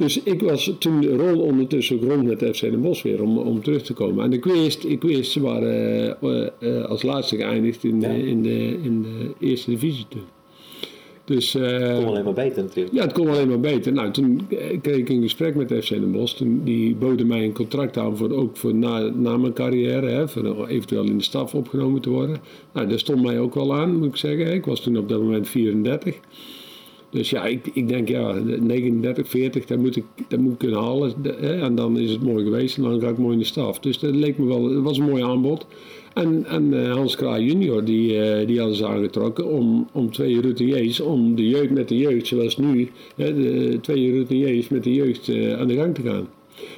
Dus 0.00 0.22
ik 0.22 0.40
was 0.40 0.72
toen 0.78 1.06
rol 1.06 1.40
ondertussen 1.40 2.00
rond 2.00 2.22
met 2.22 2.56
FC 2.56 2.60
Den 2.60 2.80
Bosch 2.80 3.02
weer 3.02 3.22
om, 3.22 3.38
om 3.38 3.62
terug 3.62 3.82
te 3.82 3.92
komen. 3.92 4.24
En 4.24 4.32
ik 4.32 4.44
wist, 4.44 4.84
ik 4.84 5.02
wist 5.02 5.32
ze 5.32 5.40
waren 5.40 6.20
eh, 6.20 6.46
eh, 6.60 6.84
als 6.84 7.02
laatste 7.02 7.36
geëindigd 7.36 7.84
in 7.84 8.00
de, 8.00 8.26
in 8.26 8.42
de, 8.42 8.78
in 8.82 9.02
de 9.02 9.46
eerste 9.46 9.70
divisie 9.70 10.06
toen. 10.08 10.22
Dus 11.30 11.54
eh, 11.54 11.94
kon 11.94 12.06
alleen 12.06 12.24
maar 12.24 12.32
beter 12.32 12.62
natuurlijk. 12.62 12.94
ja, 12.94 13.02
het 13.02 13.12
kon 13.12 13.28
alleen 13.28 13.48
maar 13.48 13.60
beter. 13.60 13.92
Nou, 13.92 14.10
toen 14.10 14.40
eh, 14.50 14.80
kreeg 14.80 14.96
ik 14.96 15.08
een 15.08 15.22
gesprek 15.22 15.54
met 15.54 15.84
FC 15.84 15.88
Den 15.88 16.12
Bosch. 16.12 16.36
Toen, 16.36 16.60
die 16.64 16.94
boden 16.96 17.26
mij 17.26 17.44
een 17.44 17.52
contract 17.52 17.96
aan 17.96 18.16
voor, 18.16 18.30
ook 18.30 18.56
voor 18.56 18.74
na, 18.74 18.98
na 18.98 19.36
mijn 19.36 19.52
carrière. 19.52 20.06
Hè, 20.06 20.28
voor 20.28 20.66
eventueel 20.66 21.04
in 21.04 21.16
de 21.16 21.24
staf 21.24 21.54
opgenomen 21.54 22.00
te 22.00 22.10
worden. 22.10 22.36
Nou, 22.72 22.88
dat 22.88 22.98
stond 22.98 23.22
mij 23.22 23.38
ook 23.38 23.54
wel 23.54 23.74
aan, 23.74 23.96
moet 23.96 24.08
ik 24.08 24.16
zeggen. 24.16 24.52
Ik 24.52 24.64
was 24.64 24.80
toen 24.80 24.96
op 24.96 25.08
dat 25.08 25.20
moment 25.20 25.48
34. 25.48 26.16
Dus 27.10 27.30
ja, 27.30 27.44
ik, 27.44 27.70
ik 27.72 27.88
denk 27.88 28.08
ja, 28.08 28.32
39, 28.32 29.28
40, 29.28 29.66
dat 29.66 29.78
moet 29.78 29.96
ik, 29.96 30.04
dat 30.28 30.40
moet 30.40 30.52
ik 30.52 30.58
kunnen 30.58 30.80
halen. 30.80 31.12
Hè, 31.22 31.60
En 31.60 31.74
dan 31.74 31.98
is 31.98 32.10
het 32.10 32.22
mooi 32.22 32.44
geweest 32.44 32.76
en 32.76 32.82
dan 32.82 33.00
ga 33.00 33.08
ik 33.08 33.18
mooi 33.18 33.32
in 33.32 33.38
de 33.38 33.44
staf. 33.44 33.78
Dus 33.78 33.98
dat 33.98 34.14
leek 34.14 34.38
me 34.38 34.46
wel, 34.46 34.64
het 34.64 34.82
was 34.82 34.98
een 34.98 35.08
mooi 35.08 35.22
aanbod. 35.22 35.66
En, 36.14 36.44
en 36.46 36.84
eh, 36.84 36.92
Hans 36.92 37.16
Kraai 37.16 37.44
junior, 37.44 37.84
die, 37.84 38.22
eh, 38.22 38.46
die 38.46 38.58
hadden 38.58 38.76
ze 38.76 38.86
aangetrokken 38.86 39.46
om, 39.46 39.88
om 39.92 40.10
twee 40.10 40.40
routiniers, 40.40 41.00
om 41.00 41.34
de 41.34 41.48
jeugd 41.48 41.70
met 41.70 41.88
de 41.88 41.98
jeugd, 41.98 42.26
zoals 42.26 42.56
nu, 42.56 42.90
hè, 43.16 43.34
de 43.34 43.78
twee 43.80 44.12
routiniers 44.12 44.68
met 44.68 44.84
de 44.84 44.94
jeugd 44.94 45.28
eh, 45.28 45.58
aan 45.58 45.68
de 45.68 45.74
gang 45.74 45.94
te 45.94 46.02
gaan. 46.02 46.28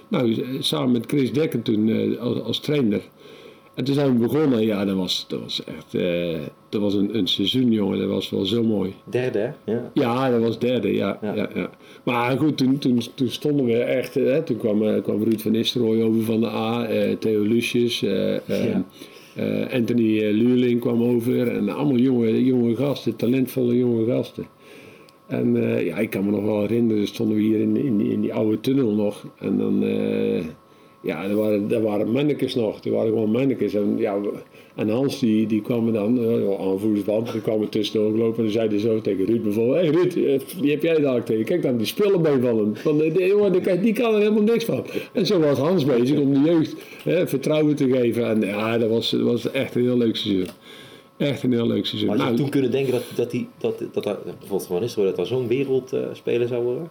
Nou, 0.09 0.45
samen 0.59 0.93
met 0.93 1.07
Chris 1.07 1.33
Dekker 1.33 1.63
toen 1.63 2.19
als, 2.19 2.41
als 2.41 2.61
trainer. 2.61 3.01
En 3.75 3.85
toen 3.85 3.95
zijn 3.95 4.13
we 4.13 4.19
begonnen, 4.27 4.63
ja, 4.65 4.85
dat 4.85 4.97
was, 4.97 5.25
dat 5.29 5.41
was 5.41 5.65
echt, 5.65 5.95
eh, 5.95 6.39
dat 6.69 6.81
was 6.81 6.95
een, 6.95 7.17
een 7.17 7.27
seizoen, 7.27 7.71
jongen, 7.73 7.99
dat 7.99 8.09
was 8.09 8.31
wel 8.31 8.45
zo 8.45 8.63
mooi. 8.63 8.93
Derde, 9.11 9.39
hè? 9.39 9.73
Ja. 9.73 9.91
Ja, 9.95 10.31
dat 10.31 10.41
was 10.41 10.59
derde, 10.59 10.95
ja. 10.95 11.19
Ja. 11.23 11.35
ja. 11.35 11.49
ja, 11.55 11.71
Maar 12.03 12.39
goed, 12.39 12.57
toen, 12.57 12.79
toen, 12.79 13.01
toen 13.15 13.29
stonden 13.29 13.67
we 13.67 13.75
echt... 13.79 14.17
eh, 14.17 14.25
Hè, 14.25 14.43
toen 14.43 14.57
kwam, 14.57 14.83
eh, 14.83 15.03
kwam 15.03 15.23
Ruud 15.23 15.41
van 15.41 15.53
Nistelrooy 15.53 16.03
over 16.03 16.23
van 16.23 16.41
de 16.41 16.47
A, 16.49 16.85
eh, 16.87 17.17
Theo 17.17 17.43
Lucius, 17.43 18.03
eh, 18.03 18.37
eh, 18.37 18.65
Ja. 18.69 18.85
eh, 19.37 19.75
Anthony 19.75 20.21
eh, 20.23 20.33
Luurling 20.35 20.81
kwam 20.81 21.03
over. 21.03 21.49
En 21.49 21.69
allemaal 21.69 21.99
jonge, 21.99 22.45
jonge 22.45 22.77
gasten, 22.77 23.17
talentvolle 23.17 23.77
jonge 23.79 24.05
gasten. 24.07 24.47
En 25.27 25.57
eh, 25.77 25.87
ja, 25.87 25.97
ik 25.99 26.11
kan 26.11 26.25
me 26.25 26.31
nog 26.31 26.45
wel 26.45 26.61
herinneren, 26.61 27.07
stonden 27.07 27.37
we 27.37 27.43
hier 27.43 27.61
in, 27.61 27.77
in, 27.77 27.97
die- 27.99 28.11
in 28.13 28.21
die 28.21 28.35
oude 28.35 28.61
tunnel 28.61 28.95
nog. 28.95 29.27
En 29.39 29.59
dan, 29.59 29.83
eh, 29.85 30.45
ja, 31.03 31.25
er 31.25 31.37
waren, 31.37 31.73
er 31.73 31.83
waren 31.83 32.11
mannekes 32.11 32.55
nog. 32.55 32.85
Er 32.85 32.91
waren 32.91 33.09
gewoon 33.09 33.31
mannekes. 33.31 33.75
En, 33.75 33.95
ja, 33.99 34.17
en 34.75 34.89
Hans 34.89 35.19
die, 35.19 35.47
die 35.47 35.61
kwam 35.63 35.87
er 35.87 35.93
dan, 35.93 36.19
uh, 36.19 36.61
aanvoersband, 36.61 37.33
die 37.33 37.41
kwam 37.41 37.63
er 37.63 37.69
tussendoor 37.69 38.11
gelopen. 38.11 38.37
En 38.37 38.43
dan 38.43 38.53
zei 38.53 38.69
hij 38.69 38.79
zo 38.79 39.01
tegen 39.01 39.25
Ruud 39.25 39.43
bijvoorbeeld, 39.43 39.77
hé 39.77 39.83
hey 39.83 39.91
Ruud, 39.91 40.17
eh, 40.17 40.61
die 40.61 40.71
heb 40.71 40.83
jij 40.83 41.01
daar 41.01 41.25
tegen. 41.25 41.45
Kijk 41.45 41.63
dan, 41.63 41.77
die 41.77 41.87
spullenbeen 41.87 42.41
van 42.41 42.59
hem. 42.59 42.77
Van, 42.77 42.97
jongen, 43.27 43.53
die, 43.53 43.61
kan- 43.61 43.81
die 43.81 43.93
kan 43.93 44.15
er 44.15 44.21
helemaal 44.21 44.43
niks 44.43 44.65
van. 44.65 44.85
En 45.13 45.27
zo 45.27 45.41
was 45.41 45.59
Hans 45.59 45.85
bezig 45.85 46.19
om 46.19 46.33
de 46.33 46.41
jeugd 46.51 46.75
hè, 47.05 47.27
vertrouwen 47.29 47.77
te 47.77 47.89
geven. 47.89 48.27
En 48.27 48.41
ja, 48.41 48.79
dat 48.79 48.89
was, 48.91 49.11
dat 49.11 49.21
was 49.21 49.51
echt 49.51 49.75
een 49.75 49.83
heel 49.83 49.97
leuk 49.99 50.17
seizoen. 50.17 50.47
Echt 51.17 51.43
een 51.43 51.53
heel 51.53 51.67
leuk 51.67 51.87
seizoen. 51.87 52.09
Maar 52.09 52.17
had 52.19 52.27
je 52.27 52.33
Nou, 52.33 52.43
toen 52.43 52.51
kunnen 52.53 52.71
denken 52.71 52.93
dat, 52.93 53.03
dat, 53.15 53.31
die, 53.31 53.49
dat, 53.59 53.79
dat, 53.93 54.05
dat 54.05 54.25
bijvoorbeeld 54.25 54.67
van 54.67 54.81
Nistelrooy 54.81 55.11
dat 55.15 55.21
er 55.21 55.27
zo'n 55.27 55.49
wereldspeler 55.49 56.49
zou 56.49 56.65
worden? 56.65 56.89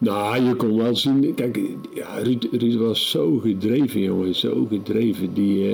Nou, 0.00 0.44
je 0.44 0.54
kon 0.54 0.76
wel 0.76 0.96
zien. 0.96 1.34
Kijk, 1.34 1.60
Ruud, 2.50 2.74
was 2.74 3.10
zo 3.10 3.38
gedreven, 3.38 4.00
jongen. 4.00 4.34
Zo 4.34 4.66
gedreven. 4.70 5.34
Die, 5.34 5.68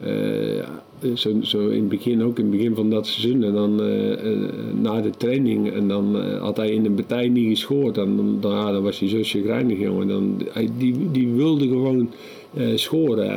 eh, 0.00 0.58
eh, 0.58 0.64
zo, 1.14 1.30
zo 1.42 1.68
in 1.68 1.80
het 1.80 1.88
begin 1.88 2.22
ook, 2.22 2.38
in 2.38 2.44
het 2.44 2.56
begin 2.56 2.74
van 2.74 2.90
dat 2.90 3.06
seizoen. 3.06 3.42
En 3.44 3.52
dan 3.52 3.82
eh, 3.82 4.34
na 4.80 5.00
de 5.00 5.10
training. 5.10 5.72
En 5.72 5.88
dan 5.88 6.16
had 6.38 6.56
hij 6.56 6.70
in 6.70 6.82
de 6.82 6.90
partij 6.90 7.28
niet 7.28 7.48
gescoord. 7.48 7.94
Dan, 7.94 8.16
dan, 8.40 8.52
dan 8.72 8.82
was 8.82 8.98
hij 8.98 9.08
zo 9.08 9.18
chagrijnig, 9.22 9.78
jongen. 9.78 10.08
Dan, 10.08 10.42
hij, 10.52 10.68
die, 10.78 11.10
die 11.10 11.28
wilde 11.28 11.68
gewoon 11.68 12.10
scoren. 12.74 13.30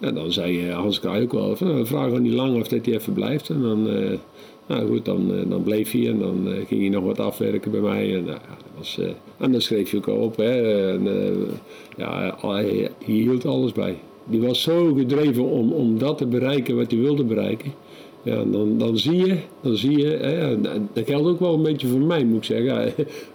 En, 0.00 0.14
dan 0.14 0.32
zei 0.32 0.70
Hans 0.70 1.00
Kraai 1.00 1.22
ook 1.22 1.32
wel, 1.32 1.56
nou, 1.60 1.86
vraag 1.86 2.18
niet 2.18 2.32
lang 2.32 2.60
of 2.60 2.68
dat 2.68 2.86
hij 2.86 2.94
even 2.94 3.12
blijft. 3.12 3.48
En 3.48 3.62
dan, 3.62 3.88
nou 4.66 4.86
goed, 4.86 5.04
dan, 5.04 5.34
eh, 5.34 5.50
dan 5.50 5.62
bleef 5.62 5.90
hij 5.90 6.08
en 6.08 6.18
dan 6.18 6.48
eh, 6.48 6.66
ging 6.66 6.80
hij 6.80 6.88
nog 6.88 7.04
wat 7.04 7.20
afwerken 7.20 7.70
bij 7.70 7.80
mij. 7.80 8.14
En, 8.14 8.24
nou, 8.24 8.38
was, 8.76 8.98
eh, 8.98 9.08
en 9.38 9.52
dan 9.52 9.60
schreef 9.60 9.90
je 9.90 9.96
ook 9.96 10.06
op. 10.06 10.36
Hè. 10.36 10.58
Ja, 11.96 12.36
hij, 12.40 12.90
hij 13.04 13.14
hield 13.14 13.46
alles 13.46 13.72
bij. 13.72 13.96
Die 14.24 14.40
was 14.40 14.62
zo 14.62 14.94
gedreven 14.94 15.44
om, 15.44 15.72
om 15.72 15.98
dat 15.98 16.18
te 16.18 16.26
bereiken 16.26 16.76
wat 16.76 16.90
hij 16.90 17.00
wilde 17.00 17.24
bereiken. 17.24 17.72
Ja, 18.24 18.44
dan, 18.44 18.78
dan 18.78 18.98
zie 18.98 19.16
je, 19.26 19.36
dan 19.60 19.76
zie 19.76 19.98
je, 19.98 20.06
hè, 20.06 20.60
dat 20.92 21.04
geldt 21.06 21.28
ook 21.28 21.40
wel 21.40 21.54
een 21.54 21.62
beetje 21.62 21.86
voor 21.86 22.00
mij, 22.00 22.24
moet 22.24 22.36
ik 22.36 22.44
zeggen. 22.44 22.66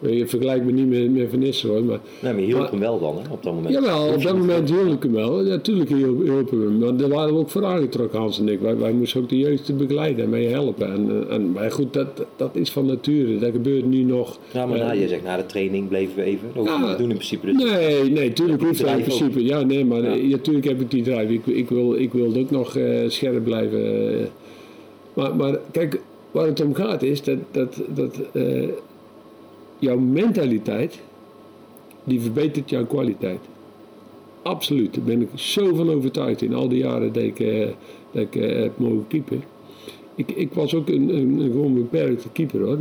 Ja, 0.01 0.09
je 0.19 0.27
vergelijkt 0.27 0.65
me 0.65 0.71
niet 0.71 0.89
met, 0.89 1.13
met 1.13 1.29
Van 1.29 1.39
Nistelrooy, 1.39 1.81
maar 1.81 1.99
Nee, 2.19 2.33
maar 2.33 2.41
je 2.43 2.55
Maar- 2.55 2.69
hem 2.69 2.79
wel 2.79 2.99
dan, 2.99 3.15
hè, 3.23 3.31
op 3.33 3.43
dat 3.43 3.53
moment. 3.53 3.73
Jawel, 3.73 4.13
op 4.13 4.21
dat 4.23 4.37
moment 4.37 4.69
hielp 4.69 4.93
ik 4.93 5.03
hem 5.03 5.11
wel. 5.11 5.43
Ja, 5.43 5.49
Natuurlijk 5.49 5.89
hielp 5.89 6.21
hielp 6.23 6.39
ik 6.41 6.49
hem. 6.49 6.77
Maar 6.77 6.95
daar 6.97 7.09
waren 7.09 7.33
we 7.33 7.39
ook 7.39 7.49
voor 7.49 7.65
aangetrokken, 7.65 8.19
Hans 8.19 8.39
en 8.39 8.49
ik. 8.49 8.59
Wij, 8.59 8.77
wij 8.77 8.91
moesten 8.91 9.21
ook 9.21 9.29
de 9.29 9.37
jeugd 9.37 9.77
begeleiden 9.77 10.23
en 10.23 10.29
mee 10.29 10.47
helpen. 10.47 10.93
En, 10.93 11.09
eh, 11.29 11.35
en, 11.35 11.51
maar 11.51 11.71
goed, 11.71 11.93
dat, 11.93 12.25
dat 12.35 12.55
is 12.55 12.69
van 12.71 12.85
nature. 12.85 13.37
Dat 13.39 13.51
gebeurt 13.51 13.85
nu 13.85 14.03
nog. 14.03 14.37
Ja, 14.53 14.65
maar 14.65 14.77
na, 14.77 14.91
je 14.91 15.07
zegt 15.07 15.23
na 15.23 15.37
de 15.37 15.45
training 15.45 15.87
bleven 15.87 16.15
we 16.15 16.23
even. 16.23 16.47
Dat 16.55 16.63
we 16.63 16.69
Ja. 16.69 16.95
doen 16.95 17.09
in 17.09 17.15
principe. 17.15 17.45
Dus 17.45 17.71
Nee, 17.71 18.09
nee, 18.11 18.33
tuurlijk 18.33 18.61
hoeft 18.61 18.79
dat 18.79 18.89
in 18.89 18.95
ook. 18.95 19.03
principe. 19.03 19.43
Ja, 19.43 19.61
nee, 19.61 19.85
maar 19.85 20.01
Ja. 20.03 20.11
eh, 20.11 20.29
ja, 20.29 20.37
heb 20.61 20.81
ik 20.81 20.91
die 20.91 21.03
drive. 21.03 21.33
Ik, 21.33 21.45
ik, 21.45 21.69
wil, 21.69 21.95
ik 21.95 22.11
wil 22.13 22.33
ook 22.37 22.51
nog 22.51 22.77
scherp 23.07 23.43
blijven. 23.43 23.81
Maar, 25.19 25.59
kijk, 25.71 26.01
waar 26.31 26.45
het 26.45 26.61
om 26.61 26.73
gaat 26.73 27.03
is 27.03 27.23
dat, 27.23 27.37
dat, 27.51 27.81
dat 27.95 28.19
eh, 28.33 28.67
jouw 29.79 29.97
mentaliteit, 29.97 30.99
die 32.03 32.21
verbetert 32.21 32.69
jouw 32.69 32.85
kwaliteit. 32.85 33.39
Absoluut, 34.41 34.93
daar 34.93 35.03
ben 35.03 35.21
ik 35.21 35.29
zo 35.33 35.75
van 35.75 35.89
overtuigd 35.89 36.41
in 36.41 36.53
al 36.53 36.67
die 36.67 36.77
jaren 36.77 37.13
dat 37.13 37.23
ik, 37.23 37.39
eh, 37.39 37.67
dat 38.11 38.21
ik 38.21 38.35
eh, 38.35 38.61
heb 38.61 38.77
mogen 38.77 39.07
keeper. 39.07 39.37
Ik, 40.15 40.31
ik 40.31 40.53
was 40.53 40.75
ook 40.75 40.89
een, 40.89 41.09
een, 41.15 41.39
een 41.39 41.51
gewoon 41.51 41.73
beperkte 41.73 42.29
keeper 42.29 42.61
hoor. 42.61 42.77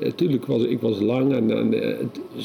Natuurlijk 0.00 0.46
was 0.46 0.62
ik 0.62 0.80
was 0.80 1.00
lang 1.00 1.32
en, 1.32 1.50
en 1.50 1.74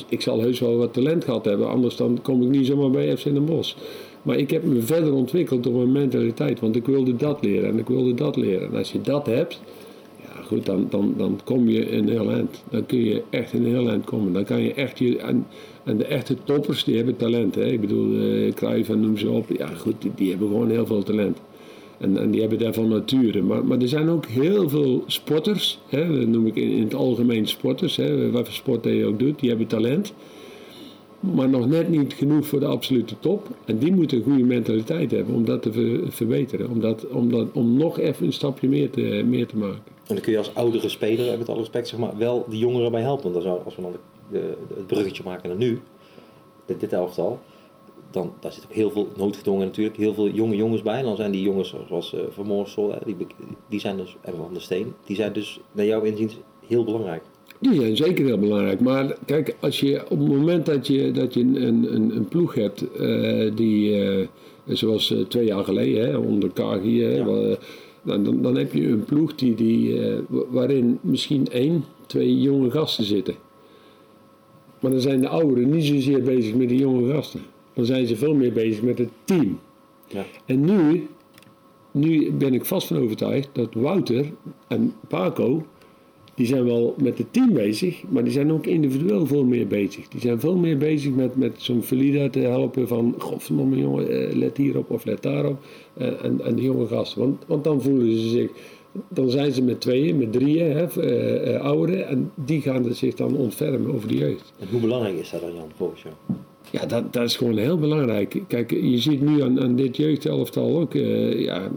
ik 0.08 0.22
zal 0.22 0.42
heus 0.42 0.60
wel 0.60 0.78
wat 0.78 0.94
talent 0.94 1.24
gehad 1.24 1.46
hebben, 1.46 1.70
anders 1.70 1.96
dan 1.96 2.20
kom 2.22 2.42
ik 2.42 2.50
niet 2.50 2.66
zomaar 2.66 2.90
bij 2.90 3.18
FC 3.18 3.24
Den 3.24 3.46
Bosch. 3.46 3.76
Maar 4.22 4.38
ik 4.38 4.50
heb 4.50 4.64
me 4.64 4.82
verder 4.82 5.14
ontwikkeld 5.14 5.64
door 5.64 5.74
mijn 5.74 5.92
mentaliteit, 5.92 6.60
want 6.60 6.76
ik 6.76 6.86
wilde 6.86 7.16
dat 7.16 7.44
leren 7.44 7.70
en 7.70 7.80
ik 7.80 7.88
wilde 7.88 8.14
dat 8.14 8.36
leren. 8.36 8.68
En 8.68 8.78
als 8.78 8.92
je 8.92 9.02
dat 9.02 9.26
hebt, 9.26 9.62
ja 10.22 10.42
goed, 10.42 10.66
dan, 10.66 10.88
dan, 10.90 11.14
dan 11.18 11.40
kom 11.44 11.70
je 11.70 11.92
een 11.92 12.10
heel 12.10 12.32
eind. 12.32 12.64
Dan 12.70 12.86
kun 12.86 13.04
je 13.04 13.24
echt 13.30 13.54
een 13.54 13.66
heel 13.66 13.90
eind 13.90 14.06
komen. 14.06 14.34
Dan 14.34 14.44
kan 14.44 14.62
je 14.62 14.74
echt 14.74 15.00
je, 15.00 15.18
en, 15.84 15.98
de 15.98 16.06
echte 16.06 16.36
toppers, 16.44 16.84
die 16.84 16.96
hebben 16.96 17.16
talent. 17.16 17.56
Hè? 17.56 17.66
Ik 17.66 17.82
bedoel, 17.82 18.20
eh 18.20 18.54
Cruijff 18.54 18.90
en 18.90 19.02
noem 19.02 19.18
ze 19.18 19.30
op. 19.30 19.46
Ja 19.58 19.68
goed, 19.68 19.96
die, 20.16 20.30
hebben 20.30 20.48
gewoon 20.48 20.70
heel 20.70 20.86
veel 20.86 21.04
talent. 21.04 21.38
En, 21.98 22.18
en 22.18 22.32
die 22.32 22.42
hebben 22.42 22.60
daar 22.60 22.74
van 22.74 22.88
nature. 22.88 23.42
Maar, 23.42 23.66
maar 23.66 23.80
er 23.80 23.88
zijn 23.88 24.10
ook 24.10 24.26
heel 24.26 24.70
veel 24.70 25.04
sporters, 25.08 25.80
hè, 25.90 26.20
dat 26.20 26.28
noem 26.28 26.48
ik 26.48 26.56
in, 26.56 26.70
in 26.70 26.84
het 26.84 26.94
algemeen 26.94 27.48
sporters, 27.48 27.96
hè, 27.96 28.32
wat 28.32 28.46
voor 28.46 28.54
sport 28.54 28.84
je 28.84 29.06
ook 29.06 29.20
doet, 29.20 29.40
die 29.40 29.50
hebben 29.50 29.68
talent. 29.68 30.14
Maar 31.22 31.50
nog 31.50 31.68
net 31.68 31.90
niet 31.90 32.14
genoeg 32.14 32.48
voor 32.48 32.60
de 32.60 32.66
absolute 32.66 33.20
top. 33.20 33.48
En 33.66 33.78
die 33.78 33.92
moeten 33.94 34.18
een 34.18 34.24
goede 34.24 34.44
mentaliteit 34.44 35.12
hebben 35.12 35.36
om 35.36 35.46
dat 35.46 35.62
te 35.62 35.72
ver- 35.72 36.12
verbeteren. 36.12 36.70
Om, 36.70 36.80
dat, 36.80 37.08
om, 37.08 37.32
dat, 37.32 37.48
om 37.54 37.78
nog 37.78 38.00
even 38.00 38.26
een 38.26 38.34
stapje 38.34 38.68
meer 38.68 38.90
te, 38.90 39.24
meer 39.26 39.48
te 39.48 39.58
maken. 39.58 39.82
En 40.08 40.16
dan 40.16 40.20
kun 40.22 40.32
je 40.32 40.38
als 40.38 40.56
oudere 40.56 40.90
speler, 40.90 41.38
met 41.38 41.50
alle 41.50 41.60
respect, 41.60 41.88
zeg 41.88 42.00
maar, 42.00 42.18
wel 42.18 42.46
die 42.50 42.60
jongeren 42.60 42.92
bij 42.92 43.02
helpen. 43.02 43.32
Want 43.34 43.46
als 43.66 43.76
we 43.76 43.82
dan 43.82 43.92
de, 43.92 43.98
de- 44.40 44.56
het 44.76 44.88
bruggetje 44.88 45.24
maken 45.24 45.50
naar 45.50 45.58
nu, 45.58 45.80
dit, 46.66 46.94
elftal, 46.94 47.40
dan 48.12 48.34
daar 48.40 48.54
zit 48.54 48.64
ook 48.64 48.74
heel 48.74 48.92
veel 48.92 49.08
noodgedwongen 49.18 49.66
natuurlijk, 49.66 49.98
heel 49.98 50.14
veel 50.14 50.30
jonge 50.30 50.56
jongens 50.56 50.82
bij. 50.82 50.98
En 51.00 51.04
dan 51.06 51.16
zijn 51.16 51.32
die 51.32 51.42
jongens 51.42 51.76
zoals 51.88 52.14
eh 52.14 52.20
Van 52.30 52.66
die, 53.06 53.16
die 53.70 53.80
zijn 53.80 53.98
dus, 53.98 54.16
en 54.22 54.34
Van 54.38 54.54
der 54.54 54.62
Steen, 54.62 54.94
die 55.06 55.16
zijn 55.16 55.34
dus 55.34 55.60
naar 55.72 55.86
jouw 55.86 56.02
inziens 56.02 56.38
heel 56.68 56.84
belangrijk. 56.84 57.24
Die 57.62 57.74
zijn 57.76 57.96
zeker 57.98 58.26
heel 58.26 58.38
belangrijk. 58.40 58.80
Maar 58.80 59.18
kijk, 59.26 59.56
als 59.60 59.80
je 59.80 60.02
op 60.10 60.20
het 60.20 60.28
moment 60.28 60.66
dat 60.66 60.88
je, 60.88 61.12
dat 61.12 61.34
je 61.34 61.40
een, 61.40 61.94
een, 61.96 62.16
een 62.16 62.28
ploeg 62.28 62.54
hebt 62.56 62.92
eh, 62.92 63.52
die, 63.56 64.04
eh, 64.04 64.28
zoals 64.66 65.12
eh, 65.12 65.20
twee 65.20 65.46
jaar 65.46 65.64
geleden, 65.64 66.08
hè, 66.10 66.18
onder 66.18 66.50
Kagi, 66.54 67.02
hè, 67.02 67.16
Ja. 67.18 67.58
dan, 68.04 68.24
dan, 68.24 68.42
dan 68.42 68.56
heb 68.58 68.74
je 68.74 68.88
een 68.88 69.04
ploeg 69.04 69.36
die, 69.36 69.56
die, 69.56 70.00
wa- 70.28 70.44
waarin 70.50 70.98
misschien 71.02 71.48
één, 71.52 71.84
twee 72.06 72.42
jonge 72.42 72.72
gasten 72.72 73.04
zitten. 73.04 73.36
Maar 74.80 74.92
dan 74.92 75.02
zijn 75.02 75.22
de 75.22 75.28
ouderen 75.28 75.70
niet 75.70 75.86
zozeer 75.86 76.22
bezig 76.22 76.56
met 76.56 76.70
de 76.70 76.78
jonge 76.78 77.14
gasten. 77.14 77.42
Dan 77.74 77.86
zijn 77.86 78.08
ze 78.08 78.16
veel 78.16 78.36
meer 78.36 78.52
bezig 78.54 78.82
met 78.82 78.98
het 78.98 79.10
team. 79.24 79.60
Ja. 80.08 80.26
En 80.46 80.66
nu, 80.66 81.08
nu 81.92 82.32
ben 82.32 82.54
ik 82.54 82.66
vast 82.66 82.88
van 82.88 82.98
overtuigd 82.98 83.50
dat 83.54 83.74
Wouter 83.74 84.26
en 84.68 84.94
Paco, 85.08 85.66
die 86.42 86.50
zijn 86.50 86.66
wel 86.66 86.96
met 86.98 87.18
het 87.18 87.34
team 87.34 87.54
bezig, 87.54 88.04
maar 88.10 88.24
die 88.24 88.32
zijn 88.32 88.52
ook 88.52 88.66
individueel 88.66 89.26
veel 89.26 89.44
meer 89.44 89.68
bezig. 89.68 90.08
Die 90.08 90.22
zijn 90.22 90.40
veel 90.40 90.56
meer 90.56 90.78
bezig 90.78 91.14
met, 91.14 91.36
met 91.36 91.54
zo'n 91.58 91.84
Valida 91.84 92.30
te 92.30 92.40
helpen 92.40 92.88
van, 92.88 93.16
godverdomme 93.18 93.78
jongen, 93.78 94.10
eh, 94.10 94.36
let 94.36 94.58
hierop 94.58 94.90
of 94.90 95.06
let 95.06 95.22
daarop. 95.22 95.60
Eh, 95.94 96.24
en, 96.24 96.42
en 96.42 96.56
de 96.56 96.62
jonge 96.62 96.88
gasten, 96.88 97.22
want, 97.22 97.44
want 97.48 97.64
dan 97.64 97.82
voelen 97.82 98.18
ze 98.18 98.30
zich, 98.30 98.52
dan 99.08 99.30
zijn 99.30 99.52
ze 99.52 99.64
met 99.64 99.82
tweeën, 99.82 100.18
met 100.18 100.32
drieën, 100.32 100.72
hè, 100.72 100.86
eh, 100.86 101.62
ouderen, 101.62 102.08
en 102.08 102.32
die 102.36 102.62
gaan 102.62 102.94
zich 102.94 103.16
dan 103.16 103.36
ontfermen 103.36 103.94
over 103.94 104.08
de 104.08 104.18
jeugd. 104.18 104.54
En 104.60 104.68
hoe 104.72 104.82
belangrijk 104.82 105.18
is 105.18 105.30
dat 105.30 105.42
dan, 105.42 105.54
Jan, 105.54 105.72
volgens 105.76 106.02
jou? 106.02 106.16
Ja, 106.72 106.86
dat, 106.86 107.14
dat 107.14 107.24
is 107.24 107.36
gewoon 107.36 107.58
heel 107.58 107.78
belangrijk. 107.78 108.42
Kijk, 108.48 108.72
je 108.72 108.98
ziet 108.98 109.22
nu 109.22 109.42
aan, 109.42 109.60
aan 109.62 109.76
dit 109.76 109.98
jeugdelftal 109.98 110.80
ook, 110.80 110.94
ja, 111.34 111.72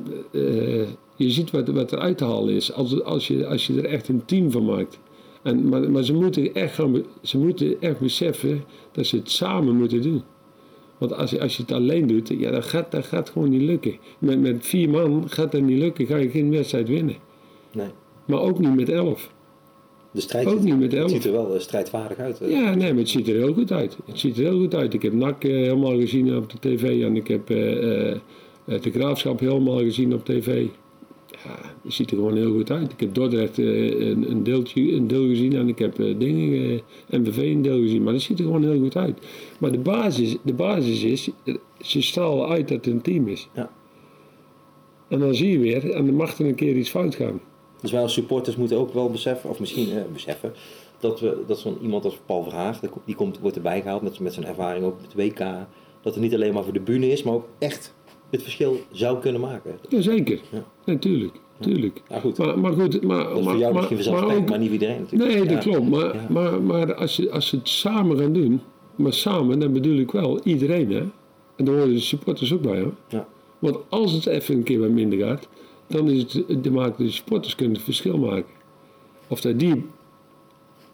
je 1.16 1.30
ziet 1.30 1.50
wat, 1.50 1.68
wat 1.68 1.92
er 1.92 1.98
uit 1.98 2.18
te 2.18 2.24
halen 2.24 2.54
is. 2.54 2.72
Als, 2.72 3.02
als, 3.02 3.26
je, 3.28 3.46
als 3.46 3.66
je 3.66 3.78
er 3.78 3.84
echt 3.84 4.08
een 4.08 4.24
team 4.24 4.50
van 4.50 4.64
maakt. 4.64 4.98
En, 5.42 5.68
maar 5.68 5.90
maar 5.90 6.02
ze, 6.02 6.14
moeten 6.14 6.54
echt 6.54 6.74
gaan, 6.74 7.04
ze 7.22 7.38
moeten 7.38 7.80
echt 7.80 7.98
beseffen 7.98 8.64
dat 8.92 9.06
ze 9.06 9.16
het 9.16 9.30
samen 9.30 9.76
moeten 9.76 10.02
doen. 10.02 10.22
Want 10.98 11.14
als 11.14 11.30
je, 11.30 11.40
als 11.40 11.56
je 11.56 11.62
het 11.62 11.72
alleen 11.72 12.06
doet, 12.06 12.28
ja, 12.28 12.50
dat, 12.50 12.64
gaat, 12.64 12.90
dat 12.90 13.04
gaat 13.04 13.30
gewoon 13.30 13.48
niet 13.48 13.62
lukken. 13.62 13.96
Met, 14.18 14.40
met 14.40 14.66
vier 14.66 14.90
man 14.90 15.24
gaat 15.28 15.52
dat 15.52 15.60
niet 15.60 15.78
lukken, 15.78 16.06
ga 16.06 16.16
je 16.16 16.28
geen 16.28 16.50
wedstrijd 16.50 16.88
winnen. 16.88 17.16
Nee. 17.72 17.88
Maar 18.24 18.40
ook 18.40 18.58
niet 18.58 18.74
met 18.74 18.88
elf. 18.88 19.32
De 20.10 20.20
strijd 20.20 20.46
Ook 20.46 20.52
ziet, 20.52 20.62
niet 20.62 20.78
met 20.78 20.92
het 20.92 21.00
elf. 21.00 21.10
ziet 21.10 21.24
er 21.24 21.32
wel 21.32 21.60
strijdvaardig 21.60 22.18
uit. 22.18 22.40
Ja, 22.48 22.74
nee, 22.74 22.90
maar 22.90 23.00
het 23.00 23.08
ziet 23.08 23.28
er 23.28 23.34
heel 23.34 23.52
goed 23.52 23.72
uit. 23.72 23.96
Het 24.06 24.18
ziet 24.18 24.36
er 24.36 24.42
heel 24.42 24.58
goed 24.58 24.74
uit. 24.74 24.94
Ik 24.94 25.02
heb 25.02 25.12
NAC 25.12 25.44
eh, 25.44 25.50
helemaal 25.50 25.96
gezien 25.96 26.36
op 26.36 26.50
de 26.50 26.58
tv 26.60 27.02
en 27.04 27.16
ik 27.16 27.28
heb 27.28 27.50
eh, 27.50 28.10
eh, 28.10 28.20
de 28.64 28.90
Graafschap 28.90 29.40
helemaal 29.40 29.78
gezien 29.78 30.14
op 30.14 30.24
tv. 30.24 30.66
Ja, 31.44 31.58
het 31.82 31.92
ziet 31.92 32.10
er 32.10 32.16
gewoon 32.16 32.36
heel 32.36 32.52
goed 32.52 32.70
uit. 32.70 32.92
Ik 32.92 33.00
heb 33.00 33.14
Dordrecht 33.14 33.58
eh, 33.58 34.00
een, 34.08 34.30
een, 34.30 34.42
deeltje, 34.42 34.92
een 34.92 35.06
deel 35.06 35.26
gezien 35.26 35.56
en 35.56 35.68
ik 35.68 35.78
heb 35.78 35.98
eh, 36.00 36.18
dingen, 36.18 36.82
eh, 37.08 37.18
MVV 37.18 37.36
een 37.36 37.62
deel 37.62 37.80
gezien. 37.80 38.02
Maar 38.02 38.12
het 38.12 38.22
ziet 38.22 38.38
er 38.38 38.44
gewoon 38.44 38.62
heel 38.62 38.78
goed 38.78 38.96
uit. 38.96 39.18
Maar 39.58 39.72
de 39.72 39.78
basis, 39.78 40.36
de 40.42 40.54
basis 40.54 41.02
is, 41.02 41.30
eh, 41.44 41.54
ze 41.80 42.02
stralen 42.02 42.48
uit 42.48 42.68
dat 42.68 42.84
het 42.84 42.86
een 42.86 43.02
team 43.02 43.28
is. 43.28 43.48
Ja. 43.54 43.70
En 45.08 45.18
dan 45.18 45.34
zie 45.34 45.50
je 45.50 45.58
weer, 45.58 45.90
en 45.90 46.06
dan 46.06 46.14
mag 46.14 46.38
er 46.38 46.46
een 46.46 46.54
keer 46.54 46.76
iets 46.76 46.90
fout 46.90 47.14
gaan. 47.14 47.40
Dus 47.80 47.92
wij 47.92 48.02
als 48.02 48.12
supporters 48.12 48.56
moeten 48.56 48.78
ook 48.78 48.92
wel 48.92 49.10
beseffen, 49.10 49.50
of 49.50 49.60
misschien 49.60 49.92
eh, 49.92 50.02
beseffen, 50.12 50.52
dat, 50.98 51.20
we, 51.20 51.42
dat 51.46 51.58
zo'n 51.58 51.78
iemand 51.82 52.04
als 52.04 52.18
Paul 52.26 52.42
Verhaag, 52.42 52.80
die, 52.80 52.90
die 53.04 53.14
komt, 53.14 53.38
wordt 53.38 53.56
erbij 53.56 53.82
gehaald 53.82 54.02
met, 54.02 54.20
met 54.20 54.32
zijn 54.32 54.46
ervaring 54.46 54.84
ook 54.84 55.00
met 55.00 55.12
het 55.12 55.14
WK, 55.14 55.38
dat 56.02 56.14
het 56.14 56.22
niet 56.22 56.34
alleen 56.34 56.54
maar 56.54 56.64
voor 56.64 56.72
de 56.72 56.80
bühne 56.80 57.10
is, 57.10 57.22
maar 57.22 57.34
ook 57.34 57.48
echt 57.58 57.94
het 58.34 58.42
verschil 58.42 58.80
zou 58.90 59.18
kunnen 59.20 59.40
maken. 59.40 59.78
Jazeker, 59.88 60.40
Ja. 60.50 60.64
natuurlijk. 60.84 61.32
Tuurlijk. 61.60 62.02
Ja, 62.08 62.20
goed. 62.20 62.38
Maar, 62.38 62.58
maar 62.58 62.72
goed, 62.72 63.02
maar, 63.02 63.24
Dat 63.24 63.38
is 63.38 63.44
maar, 63.44 63.52
voor 63.52 63.60
jou 63.60 63.74
maar, 63.74 63.86
misschien 63.90 64.12
maar 64.14 64.36
ook- 64.36 64.48
maar 64.48 64.58
niet 64.58 64.68
voor 64.68 64.78
iedereen 64.80 65.00
natuurlijk. 65.00 65.34
Nee, 65.34 65.46
dat 65.54 65.58
klopt. 65.64 65.88
Maar, 65.88 66.26
maar, 66.30 66.62
maar 66.62 66.94
als, 66.94 67.16
je, 67.16 67.30
als 67.30 67.46
ze 67.48 67.56
het 67.56 67.68
samen 67.68 68.18
gaan 68.18 68.32
doen, 68.32 68.60
maar 68.94 69.12
samen, 69.12 69.58
dan 69.58 69.72
bedoel 69.72 69.96
ik 69.98 70.10
wel 70.10 70.40
iedereen, 70.42 70.90
hè? 70.92 71.02
En 71.56 71.64
daar 71.64 71.74
horen 71.74 71.92
de 71.94 72.00
supporters 72.00 72.52
ook 72.52 72.62
bij, 72.62 72.80
hoor. 72.80 72.92
Ja. 73.08 73.26
Want 73.58 73.76
als 73.88 74.12
het 74.12 74.26
even 74.26 74.54
een 74.54 74.62
keer 74.62 74.80
wat 74.80 74.88
minder 74.90 75.18
gaat, 75.18 75.48
dan 75.86 76.08
is 76.10 76.32
het, 76.32 76.64
de, 76.64 76.70
maken 76.70 77.04
de 77.04 77.10
supporters 77.10 77.54
kunnen 77.54 77.74
het 77.74 77.84
verschil 77.84 78.18
maken. 78.18 78.52
Of 79.28 79.40
dat 79.40 79.58
die 79.58 79.84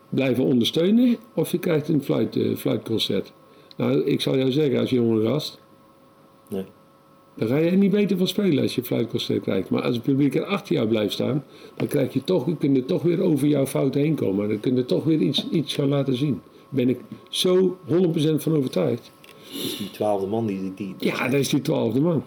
blijven 0.08 0.44
ondersteunen, 0.44 1.16
of 1.34 1.50
je 1.50 1.58
krijgt 1.58 1.88
een 1.88 2.02
fluit, 2.02 2.36
eh, 2.36 2.56
fluitconcert. 2.56 3.32
Nou, 3.76 4.04
ik 4.04 4.20
zal 4.20 4.36
jou 4.36 4.50
zeggen, 4.52 4.80
als 4.80 4.90
jonge 4.90 5.26
gast, 5.26 5.60
Nee. 6.48 6.64
Dan 7.34 7.48
ga 7.48 7.56
je 7.56 7.70
er 7.70 7.76
niet 7.76 7.90
beter 7.90 8.16
van 8.16 8.28
spelen 8.28 8.62
als 8.62 8.74
je 8.74 8.82
fluitconcert 8.82 9.42
krijgt. 9.42 9.70
Maar 9.70 9.82
als 9.82 9.94
het 9.94 10.04
publiek 10.04 10.34
er 10.34 10.44
achter 10.44 10.74
jou 10.74 10.88
blijft 10.88 11.12
staan, 11.12 11.44
dan 11.76 11.86
krijg 11.86 12.12
je 12.12 12.24
toch, 12.24 12.46
je 12.46 12.56
kunt 12.56 12.76
er 12.76 12.84
toch 12.84 13.02
weer 13.02 13.20
over 13.20 13.46
jouw 13.48 13.66
fout 13.66 13.94
heen 13.94 14.14
komen. 14.14 14.48
Dan 14.48 14.60
kun 14.60 14.76
je 14.76 14.84
toch 14.84 15.04
weer 15.04 15.18
iets, 15.20 15.48
iets 15.50 15.74
gaan 15.74 15.88
laten 15.88 16.16
zien. 16.16 16.40
Daar 16.44 16.84
ben 16.84 16.88
ik 16.88 17.00
zo 17.28 17.78
100% 17.88 18.42
van 18.42 18.56
overtuigd. 18.56 19.10
Dus 19.52 19.76
die 19.76 19.90
twaalfde 19.90 20.26
man, 20.26 20.46
die, 20.46 20.60
die, 20.60 20.72
die- 20.74 20.94
Ja, 21.08 21.24
dat 21.28 21.40
is 21.40 21.48
die 21.48 21.60
twaalfde 21.62 22.00
man. 22.00 22.24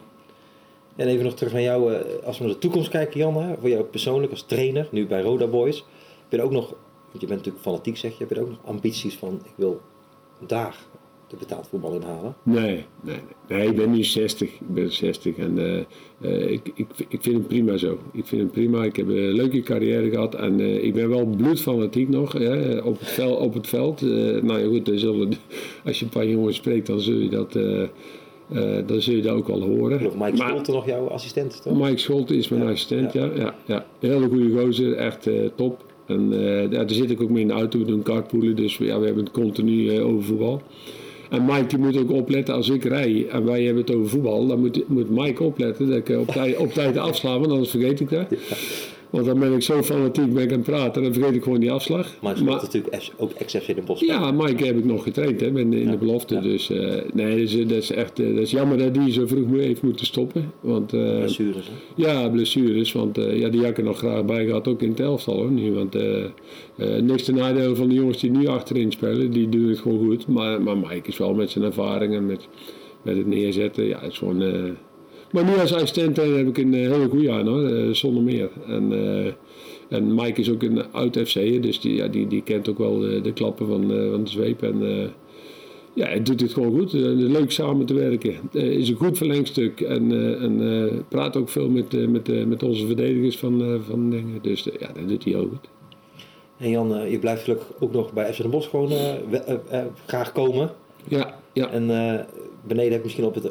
En 0.95 1.07
even 1.07 1.23
nog 1.25 1.33
terug 1.33 1.53
naar 1.53 1.61
jou, 1.61 1.93
eh, 1.93 2.25
als 2.25 2.37
we 2.37 2.43
naar 2.43 2.53
de 2.53 2.59
toekomst 2.59 2.89
kijken, 2.89 3.19
Jan, 3.19 3.55
voor 3.59 3.69
jou 3.69 3.83
persoonlijk 3.83 4.31
als 4.31 4.43
trainer, 4.45 4.87
nu 4.91 5.07
bij 5.07 5.21
Roda 5.21 5.47
Boys. 5.47 5.85
Heb 6.29 6.39
je 6.39 6.45
ook 6.45 6.51
nog, 6.51 6.69
want 7.09 7.21
je 7.21 7.27
bent 7.27 7.29
natuurlijk 7.37 7.63
fanatiek 7.63 7.97
zeg 7.97 8.11
je, 8.11 8.17
heb 8.25 8.29
je 8.35 8.41
ook 8.41 8.49
nog 8.49 8.59
ambities 8.65 9.15
van, 9.15 9.33
ik 9.43 9.53
wil 9.55 9.81
daar 10.47 10.77
de 11.33 11.39
betaald 11.39 11.67
voetbal 11.67 11.93
inhalen. 11.93 12.35
Nee, 12.43 12.65
nee, 12.65 12.85
nee. 13.01 13.15
nee 13.47 13.67
ik 13.67 13.75
ben 13.75 13.91
nu 13.91 14.03
60. 14.03 14.49
Ik 14.49 14.67
ben 14.67 14.91
60 14.91 15.35
en 15.37 15.57
uh, 15.57 15.79
uh, 16.21 16.51
ik, 16.51 16.71
ik, 16.75 16.87
ik 17.07 17.21
vind 17.21 17.35
het 17.35 17.47
prima 17.47 17.77
zo. 17.77 17.99
Ik 18.11 18.25
vind 18.25 18.41
het 18.41 18.51
prima. 18.51 18.83
Ik 18.83 18.95
heb 18.95 19.07
een 19.07 19.33
leuke 19.33 19.61
carrière 19.61 20.09
gehad 20.09 20.35
en 20.35 20.59
uh, 20.59 20.83
ik 20.83 20.93
ben 20.93 21.09
wel 21.09 21.25
bloedfanatiek 21.25 22.09
nog 22.09 22.31
hè, 22.31 22.77
op, 22.77 22.99
het 22.99 23.07
veld, 23.07 23.39
op 23.39 23.53
het 23.53 23.67
veld. 23.67 24.01
nou 24.41 24.59
ja, 24.59 24.67
goed, 24.67 24.91
zullen, 24.93 25.33
als 25.85 25.99
je 25.99 26.05
een 26.05 26.11
paar 26.11 26.27
jongens 26.27 26.55
spreekt, 26.55 26.87
dan 26.87 26.99
zul 26.99 27.17
je 27.17 27.29
dat. 27.29 27.53
dan 28.87 29.01
zul 29.01 29.15
je 29.15 29.21
dat 29.21 29.35
ook 29.35 29.49
al 29.49 29.61
horen. 29.61 30.01
Mike 30.01 30.17
maar, 30.17 30.31
Scholte 30.35 30.71
nog 30.71 30.85
jouw 30.85 31.07
assistent, 31.07 31.61
toch? 31.63 31.79
Mike 31.79 31.97
Scholte 31.97 32.37
is 32.37 32.49
mijn 32.49 32.63
ja, 32.63 32.69
assistent, 32.69 33.13
ja. 33.13 33.29
ja, 33.35 33.55
ja, 33.65 33.85
Hele 33.99 34.27
goede 34.27 34.59
gozer, 34.59 34.95
echt 34.95 35.29
top. 35.55 35.85
En 36.05 36.29
daar 36.69 36.89
zit 36.89 37.11
ik 37.11 37.21
ook 37.21 37.29
mee 37.29 37.41
in 37.41 37.47
de 37.47 37.53
auto, 37.53 37.79
we 37.79 37.85
doen 37.85 38.03
carpoolen, 38.03 38.55
dus 38.55 38.77
ja, 38.77 38.99
we 38.99 39.05
hebben 39.05 39.23
het 39.23 39.33
continu 39.33 40.01
over 40.01 40.23
voetbal. 40.23 40.61
En 41.33 41.45
Mike 41.45 41.77
moet 41.77 41.97
ook 41.97 42.11
opletten 42.11 42.53
als 42.53 42.69
ik 42.69 42.83
rij 42.83 43.27
en 43.29 43.45
wij 43.45 43.63
hebben 43.63 43.83
het 43.83 43.95
over 43.95 44.09
voetbal, 44.09 44.47
dan 44.47 44.59
moet, 44.59 44.87
moet 44.87 45.09
Mike 45.09 45.43
opletten 45.43 45.87
dat 45.87 45.97
ik 45.97 46.19
op 46.19 46.27
tijd, 46.27 46.57
op 46.57 46.73
tijd 46.73 46.95
want 46.95 47.51
anders 47.51 47.69
vergeet 47.69 47.99
ik 47.99 48.09
dat. 48.09 48.25
Want 49.13 49.25
dan 49.25 49.39
ben 49.39 49.53
ik 49.53 49.61
zo 49.61 49.81
fanatiek 49.81 50.33
ben 50.33 50.43
ik 50.43 50.49
aan 50.49 50.57
het 50.57 50.65
praten, 50.65 51.03
dan 51.03 51.13
vergeet 51.13 51.35
ik 51.35 51.43
gewoon 51.43 51.59
die 51.59 51.71
afslag. 51.71 52.15
Maar 52.21 52.35
het 52.35 52.41
is 52.41 52.45
natuurlijk 52.45 53.11
ook 53.17 53.31
ex 53.31 53.53
in 53.53 53.75
de 53.75 53.81
bos. 53.81 53.99
Ja, 53.99 54.31
Mike 54.31 54.65
heb 54.65 54.77
ik 54.77 54.85
nog 54.85 55.03
getraind 55.03 55.39
hè, 55.39 55.47
in, 55.47 55.73
in 55.73 55.91
de 55.91 55.97
belofte. 55.97 56.39
Dus 56.39 56.69
uh, 56.69 56.95
nee, 57.13 57.29
dat 57.29 57.37
is, 57.37 57.67
dat 57.67 57.77
is 57.77 57.91
echt 57.91 58.19
uh, 58.19 58.27
dat 58.27 58.43
is 58.43 58.51
jammer 58.51 58.77
dat 58.77 58.93
die 58.93 59.11
zo 59.11 59.27
vroeg 59.27 59.49
heeft 59.49 59.81
moeten 59.81 60.05
stoppen. 60.05 60.51
Want, 60.59 60.93
uh, 60.93 61.17
blessures 61.17 61.65
hè? 61.65 62.03
Ja, 62.03 62.29
blessures. 62.29 62.91
Want 62.91 63.15
ja, 63.15 63.49
die 63.49 63.59
had 63.59 63.69
ik 63.69 63.77
er 63.77 63.83
nog 63.83 63.97
graag 63.97 64.25
bij 64.25 64.45
gehad, 64.45 64.67
ook 64.67 64.81
in 64.81 64.89
het 64.89 64.99
elftal 64.99 65.35
hoor. 65.35 65.51
Nu, 65.51 65.73
want 65.73 65.97
niks 67.01 67.23
te 67.23 67.33
nadeel 67.33 67.75
van 67.75 67.89
de 67.89 67.95
jongens 67.95 68.19
die 68.19 68.31
nu 68.31 68.47
achterin 68.47 68.91
spelen, 68.91 69.31
die 69.31 69.49
doen 69.49 69.69
het 69.69 69.79
gewoon 69.79 70.05
goed. 70.05 70.27
Maar, 70.27 70.61
maar 70.61 70.77
Mike 70.77 71.07
is 71.07 71.17
wel 71.17 71.33
met 71.33 71.49
zijn 71.49 71.65
ervaring 71.65 72.15
en 72.15 72.25
met, 72.25 72.47
met 73.01 73.17
het 73.17 73.27
neerzetten, 73.27 73.83
ja, 73.83 73.99
het 73.99 74.11
is 74.11 74.17
gewoon 74.17 74.75
maar 75.33 75.43
nu 75.43 75.57
als 75.57 75.73
assistent 75.73 76.17
heb 76.17 76.47
ik 76.47 76.57
een 76.57 76.73
eh, 76.73 76.91
hele 76.91 77.09
goede 77.09 77.31
aan 77.31 77.47
hoor, 77.47 77.65
eh, 77.65 77.89
zonder 77.91 78.23
meer. 78.23 78.49
En, 78.67 78.91
en 79.89 80.15
Mike 80.15 80.41
is 80.41 80.49
ook 80.49 80.63
een 80.63 80.91
oud 80.91 81.17
FC'er, 81.17 81.61
dus 81.61 81.79
die, 81.79 81.95
ja, 81.95 82.07
die, 82.07 82.27
die 82.27 82.41
kent 82.41 82.69
ook 82.69 82.77
wel 82.77 82.99
de, 82.99 83.21
de 83.21 83.33
klappen 83.33 83.67
van, 83.67 83.81
van 84.11 84.23
de 84.23 84.29
zweep. 84.29 84.63
En 84.63 84.79
ja, 85.93 86.05
hij 86.05 86.23
doet 86.23 86.41
het 86.41 86.53
gewoon 86.53 86.79
goed. 86.79 86.93
leuk 86.93 87.51
samen 87.51 87.85
te 87.85 87.93
werken. 87.93 88.35
is 88.51 88.89
een 88.89 88.95
goed 88.95 89.17
verlengstuk 89.17 89.81
en, 89.81 90.11
en 90.41 91.05
praat 91.07 91.37
ook 91.37 91.49
veel 91.49 91.69
met, 91.69 92.09
met, 92.09 92.47
met 92.47 92.63
onze 92.63 92.85
verdedigers 92.85 93.37
van, 93.37 93.81
van 93.87 94.09
dingen. 94.09 94.39
Dus 94.41 94.63
ja, 94.79 94.87
dat 94.93 95.07
doet 95.07 95.23
hij 95.23 95.35
ook 95.35 95.49
goed. 95.49 95.69
En 96.57 96.69
Jan, 96.69 97.09
je 97.09 97.19
blijft 97.19 97.43
gelukkig 97.43 97.67
ook 97.79 97.93
nog 97.93 98.13
bij 98.13 98.33
FC 98.33 98.41
Den 98.41 98.49
Bosch 98.49 98.69
gewoon 98.69 98.91
graag 100.05 100.31
komen. 100.31 100.71
Ja, 101.07 101.39
ja. 101.53 101.69
En 101.69 101.87
beneden 102.67 102.91
heb 102.91 102.99
je 102.99 103.03
misschien 103.03 103.25
op 103.25 103.35
het, 103.35 103.45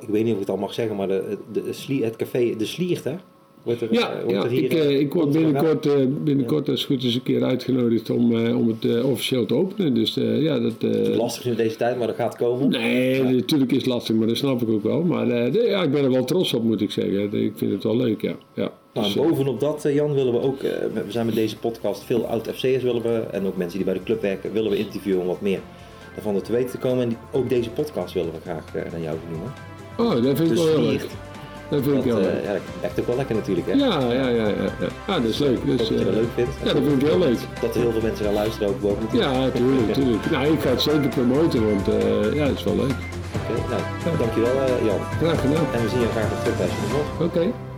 ik 0.00 0.08
weet 0.08 0.24
niet 0.24 0.34
of 0.34 0.40
ik 0.40 0.46
het 0.46 0.50
al 0.50 0.56
mag 0.56 0.74
zeggen, 0.74 0.96
maar 0.96 1.08
de, 1.08 1.38
de, 1.52 2.00
het 2.02 2.16
café 2.16 2.56
De 2.56 2.66
Sliert, 2.66 3.04
hè? 3.04 3.14
Wordt 3.62 3.80
er, 3.80 3.92
ja, 3.92 4.12
wordt 4.24 4.30
ja 4.30 4.42
er 4.42 4.50
hier, 4.50 4.64
ik, 4.64 4.74
uh, 4.74 5.00
ik 5.00 5.12
word 5.12 5.32
binnenkort, 5.32 5.86
uh, 5.86 5.94
binnenkort 6.24 6.68
als 6.68 6.84
goed 6.84 7.04
is 7.04 7.14
een 7.14 7.22
keer 7.22 7.44
uitgenodigd 7.44 8.10
om, 8.10 8.32
uh, 8.32 8.58
om 8.58 8.68
het 8.68 9.04
officieel 9.04 9.46
te 9.46 9.54
openen. 9.54 9.94
Dus, 9.94 10.14
ja, 10.14 10.58
dat, 10.58 10.72
het 10.78 11.08
is 11.08 11.16
lastig 11.16 11.44
in 11.44 11.54
deze 11.54 11.76
tijd, 11.76 11.98
maar 11.98 12.06
dat 12.06 12.16
gaat 12.16 12.36
komen. 12.36 12.68
Nee, 12.68 13.22
natuurlijk 13.22 13.70
is 13.70 13.76
het 13.76 13.86
lastig, 13.86 14.16
maar 14.16 14.26
dat 14.26 14.36
snap 14.36 14.62
ik 14.62 14.68
ook 14.68 14.82
wel. 14.82 15.02
Maar 15.02 15.26
de, 15.26 15.64
ja, 15.68 15.82
ik 15.82 15.90
ben 15.90 16.04
er 16.04 16.10
wel 16.10 16.24
trots 16.24 16.54
op, 16.54 16.62
moet 16.62 16.80
ik 16.80 16.90
zeggen. 16.90 17.34
Ik 17.34 17.52
vind 17.56 17.72
het 17.72 17.82
wel 17.82 17.96
leuk, 17.96 18.20
ja. 18.20 18.34
ja. 18.54 18.72
Nou, 18.92 19.06
dus, 19.06 19.14
bovenop 19.14 19.60
dat, 19.60 19.86
Jan, 19.92 20.14
willen 20.14 20.32
we 20.32 20.40
ook, 20.40 20.60
we 20.60 21.04
zijn 21.08 21.26
met 21.26 21.34
deze 21.34 21.58
podcast 21.58 22.04
veel 22.04 22.26
oud-FC'ers 22.26 22.82
willen 22.82 23.02
we, 23.02 23.24
en 23.30 23.46
ook 23.46 23.56
mensen 23.56 23.76
die 23.76 23.86
bij 23.86 23.94
de 23.94 24.02
club 24.02 24.22
werken, 24.22 24.52
willen 24.52 24.70
we 24.70 24.78
interviewen 24.78 25.20
om 25.20 25.26
wat 25.26 25.40
meer 25.40 25.60
daarvan 26.14 26.42
te 26.42 26.52
weten 26.52 26.70
te 26.70 26.78
komen. 26.78 27.04
En 27.04 27.16
ook 27.30 27.48
deze 27.48 27.70
podcast 27.70 28.14
willen 28.14 28.32
we 28.32 28.40
graag 28.40 28.64
uh, 28.74 28.82
naar 28.90 29.00
jou 29.00 29.16
noemen. 29.30 29.52
Oh, 29.96 30.24
dat 30.24 30.36
vind 30.36 30.40
ik 30.40 30.48
dus 30.48 30.64
wel 30.64 30.66
heel 30.66 30.80
leuk. 30.80 31.06
Dat 31.70 31.82
vind 31.82 31.96
ik 31.96 32.04
wel 32.04 32.20
leuk. 32.20 32.44
Ja, 32.44 32.52
dat 32.52 32.62
werkt 32.80 33.00
ook 33.00 33.06
wel 33.06 33.16
lekker 33.16 33.34
natuurlijk, 33.34 33.66
hè? 33.66 33.72
Ja, 33.72 34.00
ja, 34.00 34.28
ja. 34.28 34.28
ja, 34.28 34.48
ja. 34.48 34.88
Ah, 35.06 35.14
dat 35.14 35.24
is 35.24 35.38
leuk. 35.38 35.64
Dus, 35.64 35.76
dat 35.78 35.88
je 35.88 35.94
het 35.94 36.14
leuk 36.14 36.28
vindt. 36.34 36.50
Ja, 36.64 36.72
dat 36.72 36.82
vind 36.82 37.02
ik 37.02 37.08
heel 37.08 37.18
leuk. 37.18 37.38
Dat 37.60 37.74
er 37.74 37.80
heel 37.80 37.92
veel 37.92 38.02
mensen 38.02 38.24
gaan 38.24 38.34
luisteren 38.34 38.68
ook 38.68 38.80
boven. 38.80 39.18
Ja, 39.18 39.32
natuurlijk, 39.32 39.86
natuurlijk. 39.86 40.30
Nou, 40.30 40.52
ik 40.52 40.60
ga 40.60 40.68
het 40.68 40.82
zeker 40.82 41.08
promoten, 41.08 41.64
want 41.70 41.86
ja, 42.34 42.46
het 42.46 42.58
is 42.58 42.64
wel 42.64 42.76
leuk. 42.76 42.96
Oké, 43.34 43.60
okay, 43.60 43.70
nou, 43.70 43.82
ja. 44.04 44.18
dankjewel 44.18 44.54
Jan. 44.84 45.00
Graag 45.18 45.40
gedaan. 45.40 45.66
En 45.74 45.82
we 45.82 45.88
zien 45.88 46.00
je 46.00 46.06
graag 46.06 46.30
nog 46.30 46.40
terug 46.40 46.56
bij 46.56 46.68
Oké. 47.18 47.24
Okay. 47.24 47.69